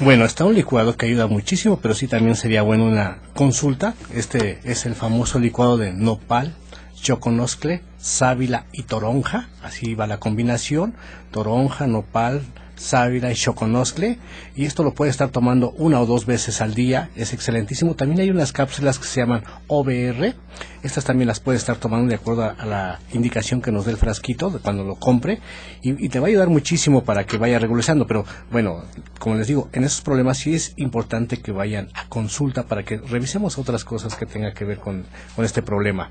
[0.00, 3.94] Bueno, está un licuado que ayuda muchísimo, pero sí también sería bueno una consulta.
[4.12, 6.54] Este es el famoso licuado de nopal,
[7.00, 9.48] choconoscle, sábila y toronja.
[9.62, 10.96] Así va la combinación.
[11.30, 12.42] Toronja, nopal,
[12.76, 14.18] sábila y choconoscle
[14.54, 17.94] y esto lo puede estar tomando una o dos veces al día, es excelentísimo.
[17.94, 20.34] También hay unas cápsulas que se llaman OBR,
[20.82, 23.96] estas también las puede estar tomando de acuerdo a, la indicación que nos dé el
[23.96, 25.40] frasquito de cuando lo compre
[25.82, 28.84] y, te va a ayudar muchísimo para que vaya regularizando, pero bueno,
[29.18, 32.98] como les digo, en esos problemas sí es importante que vayan a consulta para que
[32.98, 35.04] revisemos otras cosas que tengan que ver con
[35.38, 36.10] este problema.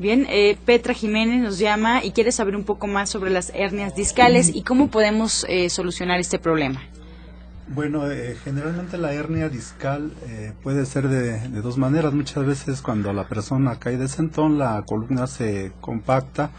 [0.00, 3.94] Bien, eh, Petra Jiménez nos llama y quiere saber un poco más sobre las hernias
[3.94, 6.80] discales y cómo podemos eh, solucionar este problema.
[7.68, 10.10] Bueno, eh, generalmente la hernia discal
[10.62, 12.14] puede ser de, dos maneras.
[12.14, 16.50] Muchas veces cuando la persona cae de sentón, la columna se compacta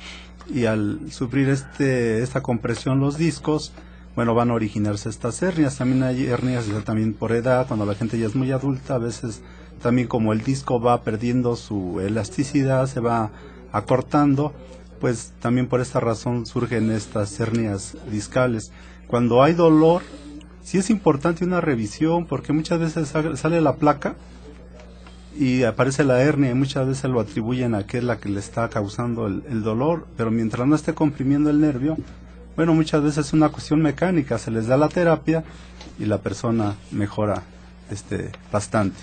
[0.48, 3.74] y al sufrir este, esta compresión los discos,
[4.16, 5.80] bueno, van a originarse estas hernias.
[5.80, 9.42] También hay hernias también por edad, cuando la gente ya es muy adulta, a veces
[9.82, 13.32] también como el disco va perdiendo su elasticidad, se va
[13.72, 14.54] acortando,
[15.00, 18.72] pues también por esta razón surgen estas hernias discales.
[19.08, 20.04] Cuando hay dolor,
[20.64, 24.16] sí es importante una revisión porque muchas veces sale la placa
[25.38, 28.40] y aparece la hernia y muchas veces lo atribuyen a que es la que le
[28.40, 31.98] está causando el, el dolor, pero mientras no esté comprimiendo el nervio,
[32.56, 35.44] bueno, muchas veces es una cuestión mecánica, se les da la terapia
[35.98, 37.44] y la persona mejora
[37.90, 39.00] este bastante.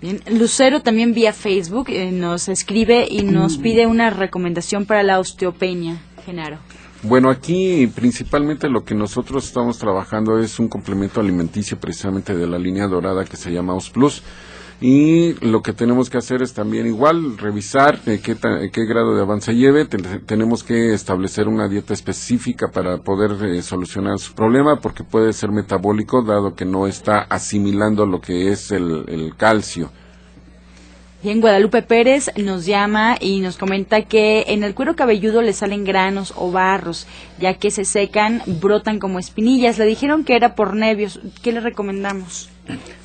[0.00, 3.62] Bien, Lucero también vía Facebook eh, nos escribe y nos mm.
[3.62, 6.58] pide una recomendación para la osteopenia, Genaro.
[7.02, 12.58] Bueno, aquí principalmente lo que nosotros estamos trabajando es un complemento alimenticio precisamente de la
[12.58, 14.22] línea dorada que se llama OS Plus
[14.80, 18.36] y lo que tenemos que hacer es también igual revisar eh, qué,
[18.72, 19.86] qué, grado de avance lleve.
[19.86, 25.50] tenemos que establecer una dieta específica para poder eh, solucionar su problema porque puede ser
[25.50, 29.90] metabólico dado que no está asimilando lo que es el, el calcio.
[31.20, 35.82] Bien, Guadalupe Pérez nos llama y nos comenta que en el cuero cabelludo le salen
[35.82, 37.08] granos o barros,
[37.40, 39.78] ya que se secan, brotan como espinillas.
[39.78, 41.18] Le dijeron que era por nervios.
[41.42, 42.50] ¿Qué le recomendamos?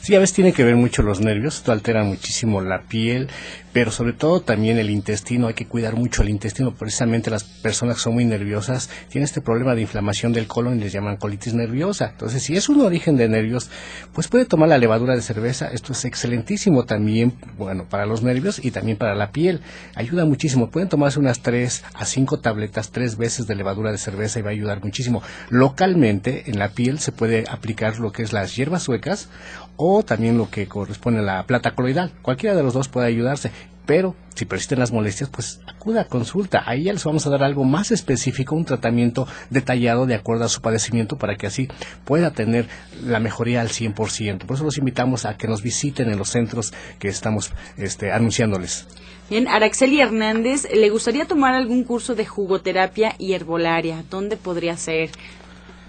[0.01, 3.29] Sí, a veces tiene que ver mucho los nervios, esto altera muchísimo la piel,
[3.71, 7.95] pero sobre todo también el intestino, hay que cuidar mucho el intestino, precisamente las personas
[7.95, 11.53] que son muy nerviosas tienen este problema de inflamación del colon y les llaman colitis
[11.53, 12.09] nerviosa.
[12.11, 13.69] Entonces, si es un origen de nervios,
[14.13, 18.63] pues puede tomar la levadura de cerveza, esto es excelentísimo también, bueno, para los nervios
[18.63, 19.61] y también para la piel,
[19.95, 24.39] ayuda muchísimo, pueden tomarse unas 3 a 5 tabletas tres veces de levadura de cerveza
[24.39, 25.23] y va a ayudar muchísimo.
[25.49, 29.29] Localmente, en la piel se puede aplicar lo que es las hierbas suecas,
[29.75, 32.11] o también lo que corresponde a la plata coloidal.
[32.21, 33.51] Cualquiera de los dos puede ayudarse,
[33.85, 36.63] pero si persisten las molestias, pues acuda a consulta.
[36.65, 40.49] Ahí ya les vamos a dar algo más específico, un tratamiento detallado de acuerdo a
[40.49, 41.67] su padecimiento para que así
[42.05, 42.67] pueda tener
[43.05, 44.45] la mejoría al 100%.
[44.45, 48.87] Por eso los invitamos a que nos visiten en los centros que estamos este, anunciándoles.
[49.29, 54.03] Bien, Araxeli Hernández, ¿le gustaría tomar algún curso de jugoterapia y herbolaria?
[54.09, 55.11] ¿Dónde podría ser?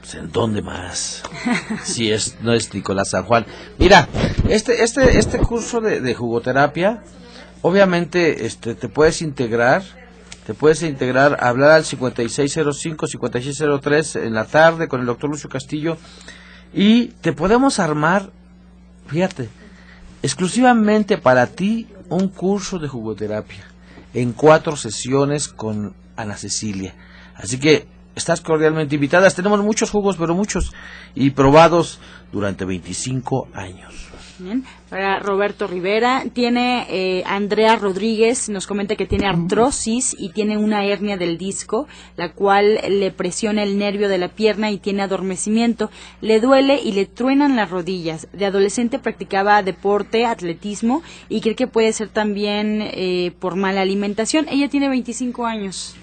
[0.04, 1.22] Pues, ¿En dónde más?
[1.82, 3.46] Si es, no es Nicolás San Juan.
[3.78, 4.06] Mira,
[4.50, 7.02] este, este, este curso de, de jugoterapia,
[7.62, 9.82] obviamente, este, te puedes integrar,
[10.44, 15.96] te puedes integrar, hablar al 5605-5603 en la tarde con el doctor Lucio Castillo
[16.74, 18.30] y te podemos armar,
[19.06, 19.48] fíjate,
[20.22, 23.64] exclusivamente para ti un curso de jugoterapia
[24.12, 26.94] en cuatro sesiones con Ana Cecilia.
[27.36, 29.34] Así que estás cordialmente invitadas.
[29.34, 30.72] Tenemos muchos jugos, pero muchos
[31.14, 32.00] y probados
[32.32, 34.14] durante 25 años.
[34.38, 34.64] Bien.
[35.22, 41.16] Roberto Rivera, tiene eh, Andrea Rodríguez, nos comenta que tiene artrosis y tiene una hernia
[41.16, 41.86] del disco,
[42.16, 45.90] la cual le presiona el nervio de la pierna y tiene adormecimiento.
[46.20, 48.28] Le duele y le truenan las rodillas.
[48.32, 54.46] De adolescente practicaba deporte, atletismo y cree que puede ser también eh, por mala alimentación.
[54.48, 55.96] Ella tiene 25 años.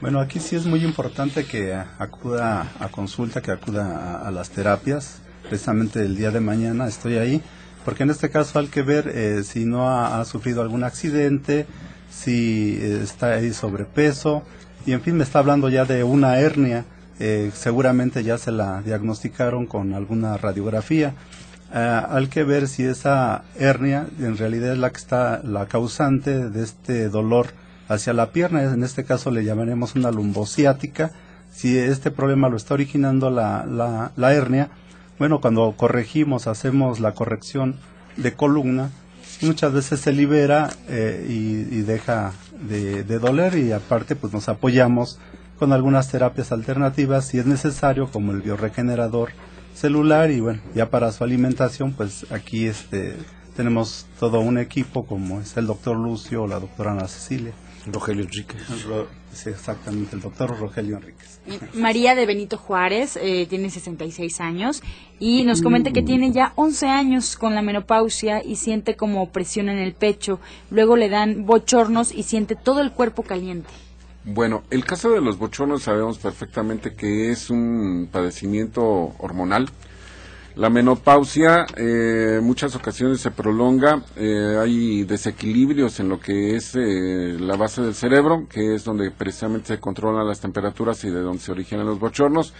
[0.00, 5.18] Bueno, aquí sí es muy importante que acuda a consulta, que acuda a, las terapias.
[5.48, 7.42] Precisamente el día de mañana estoy ahí
[7.84, 11.66] porque en este caso hay que ver eh, si no ha, sufrido algún accidente,
[12.10, 14.42] si eh, está ahí sobrepeso,
[14.84, 16.84] y en fin, me está hablando ya de una hernia,
[17.18, 21.14] eh, seguramente ya se la diagnosticaron con alguna radiografía.
[21.72, 26.64] hay que ver si esa hernia en realidad es la que está la causante de
[26.64, 27.48] este dolor
[27.88, 31.10] hacia la pierna, en este caso le llamaremos una lumbociática,
[31.50, 34.70] si este problema lo está originando la, la, la hernia,
[35.18, 37.76] bueno, cuando corregimos, hacemos la corrección
[38.16, 38.90] de columna,
[39.42, 45.18] muchas veces se libera eh, y, deja de, de, doler y aparte pues nos apoyamos
[45.58, 49.30] con algunas terapias alternativas si es necesario como el bioregenerador
[49.74, 53.16] celular y bueno ya para su alimentación pues aquí este
[53.56, 57.52] tenemos todo un equipo como es el doctor Lucio o la doctora Ana Cecilia
[57.92, 58.62] Rogelio Enríquez.
[59.30, 61.40] Sí, exactamente, el doctor Rogelio Enríquez.
[61.74, 64.82] María de Benito Juárez eh, tiene 66 años
[65.20, 69.68] y nos comenta que tiene ya 11 años con la menopausia y siente como presión
[69.68, 70.40] en el pecho.
[70.70, 73.68] Luego le dan bochornos y siente todo el cuerpo caliente.
[74.24, 79.70] Bueno, el caso de los bochornos sabemos perfectamente que es un padecimiento hormonal
[80.58, 87.36] la menopausia eh, muchas ocasiones se prolonga, eh, hay desequilibrios en lo que es eh,
[87.38, 91.38] la base del cerebro, que es donde precisamente se controlan las temperaturas y de donde
[91.38, 92.54] se originan los bochornos,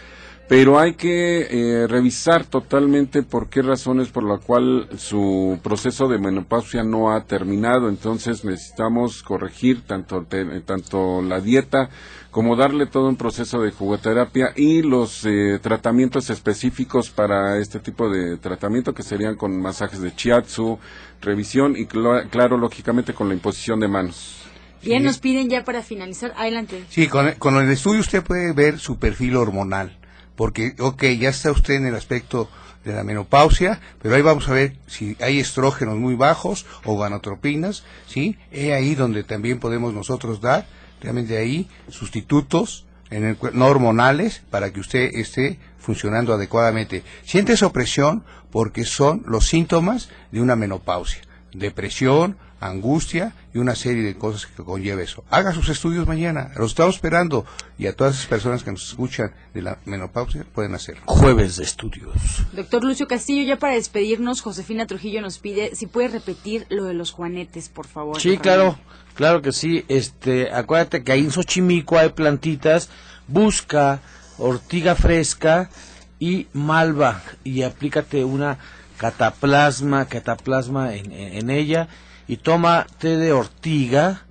[0.49, 6.19] pero hay que eh, revisar totalmente por qué razones por la cual su proceso de
[6.19, 10.25] menopausia no ha terminado, entonces necesitamos corregir tanto,
[10.65, 11.91] tanto la dieta,
[12.39, 18.09] como darle todo un proceso de jugoterapia y los eh, tratamientos específicos para este tipo
[18.09, 20.79] de tratamiento que serían con masajes de chiatsu,
[21.21, 24.37] revisión y cl claro, lógicamente con la imposición de manos.
[24.85, 25.07] Bien, sí.
[25.07, 26.33] nos piden ya para finalizar.
[26.37, 26.85] Adelante.
[26.89, 29.99] Sí, con, con el estudio usted puede ver su perfil hormonal,
[30.37, 32.49] porque, ok, ya está usted en el aspecto
[32.85, 37.83] de la menopausia, pero ahí vamos a ver si hay estrógenos muy bajos o ganotropinas,
[38.07, 38.39] ¿sí?
[38.53, 40.67] Es ahí donde también podemos nosotros dar
[41.01, 47.03] realmente ahí sustitutos en el, no hormonales para que usted esté funcionando adecuadamente.
[47.25, 51.23] Siente esa opresión porque son los síntomas de una menopausia,
[51.53, 55.25] depresión, angustia y una serie de cosas que conlleva eso.
[55.31, 57.45] Haga sus estudios mañana, los estamos esperando
[57.79, 61.03] y a todas esas personas que nos escuchan de la menopausia pueden hacerlo.
[61.07, 62.13] Jueves de estudios.
[62.53, 66.95] Doctor Lucio Castillo, ya para despedirnos, Josefina Trujillo nos pide si puede repetir lo de
[66.95, 68.21] los juanetes, por favor.
[68.21, 68.79] Sí, claro,
[69.15, 69.85] claro que sí.
[69.89, 72.89] Este, acuérdate que ahí en Xochimilco hay plantitas,
[73.29, 74.01] busca
[74.39, 75.71] ortiga fresca
[76.19, 78.59] y malva y aplícate una
[78.97, 81.89] cataplasma, cataplasma en, en, en ella
[82.29, 84.23] y toma té de ortiga,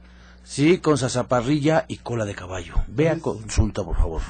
[0.43, 2.75] sí, con sazaparrilla y cola de caballo.
[2.87, 4.21] Ve a consulta, por favor.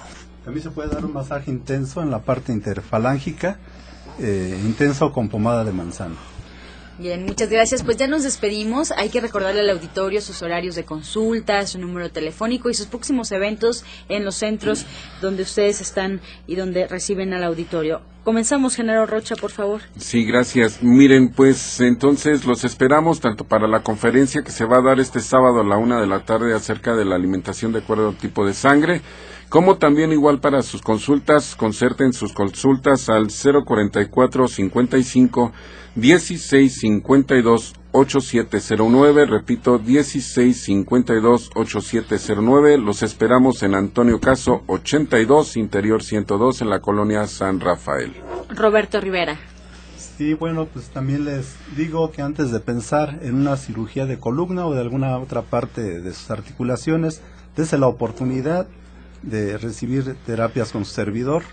[0.45, 3.59] También se puede dar un masaje intenso en la parte interfalángica,
[4.19, 6.15] eh, intenso con pomada de manzana.
[6.99, 7.83] Bien, muchas gracias.
[7.83, 8.91] Pues ya nos despedimos.
[8.91, 13.31] Hay que recordarle al auditorio sus horarios de consulta, su número telefónico y sus próximos
[13.31, 14.85] eventos en los centros
[15.21, 18.01] donde ustedes están y donde reciben al auditorio.
[18.23, 19.81] Comenzamos, Genaro Rocha, por favor.
[19.95, 20.81] Sí, gracias.
[20.81, 25.21] Miren, pues entonces los esperamos tanto para la conferencia que se va a dar este
[25.21, 28.45] sábado a la una de la tarde acerca de la alimentación de acuerdo al tipo
[28.45, 29.01] de sangre,
[29.49, 35.53] como también igual para sus consultas, concerten sus consultas al 044 55
[35.95, 42.77] 1652 8709, repito, 1652 8709.
[42.77, 48.13] Los esperamos en Antonio Caso 82, Interior 102, en la colonia San Rafael.
[48.49, 49.37] Roberto Rivera.
[50.17, 54.65] Sí, bueno, pues también les digo que antes de pensar en una cirugía de columna
[54.65, 57.21] o de alguna otra parte de sus articulaciones,
[57.55, 58.67] dése la oportunidad
[59.21, 61.43] de recibir terapias con su servidor.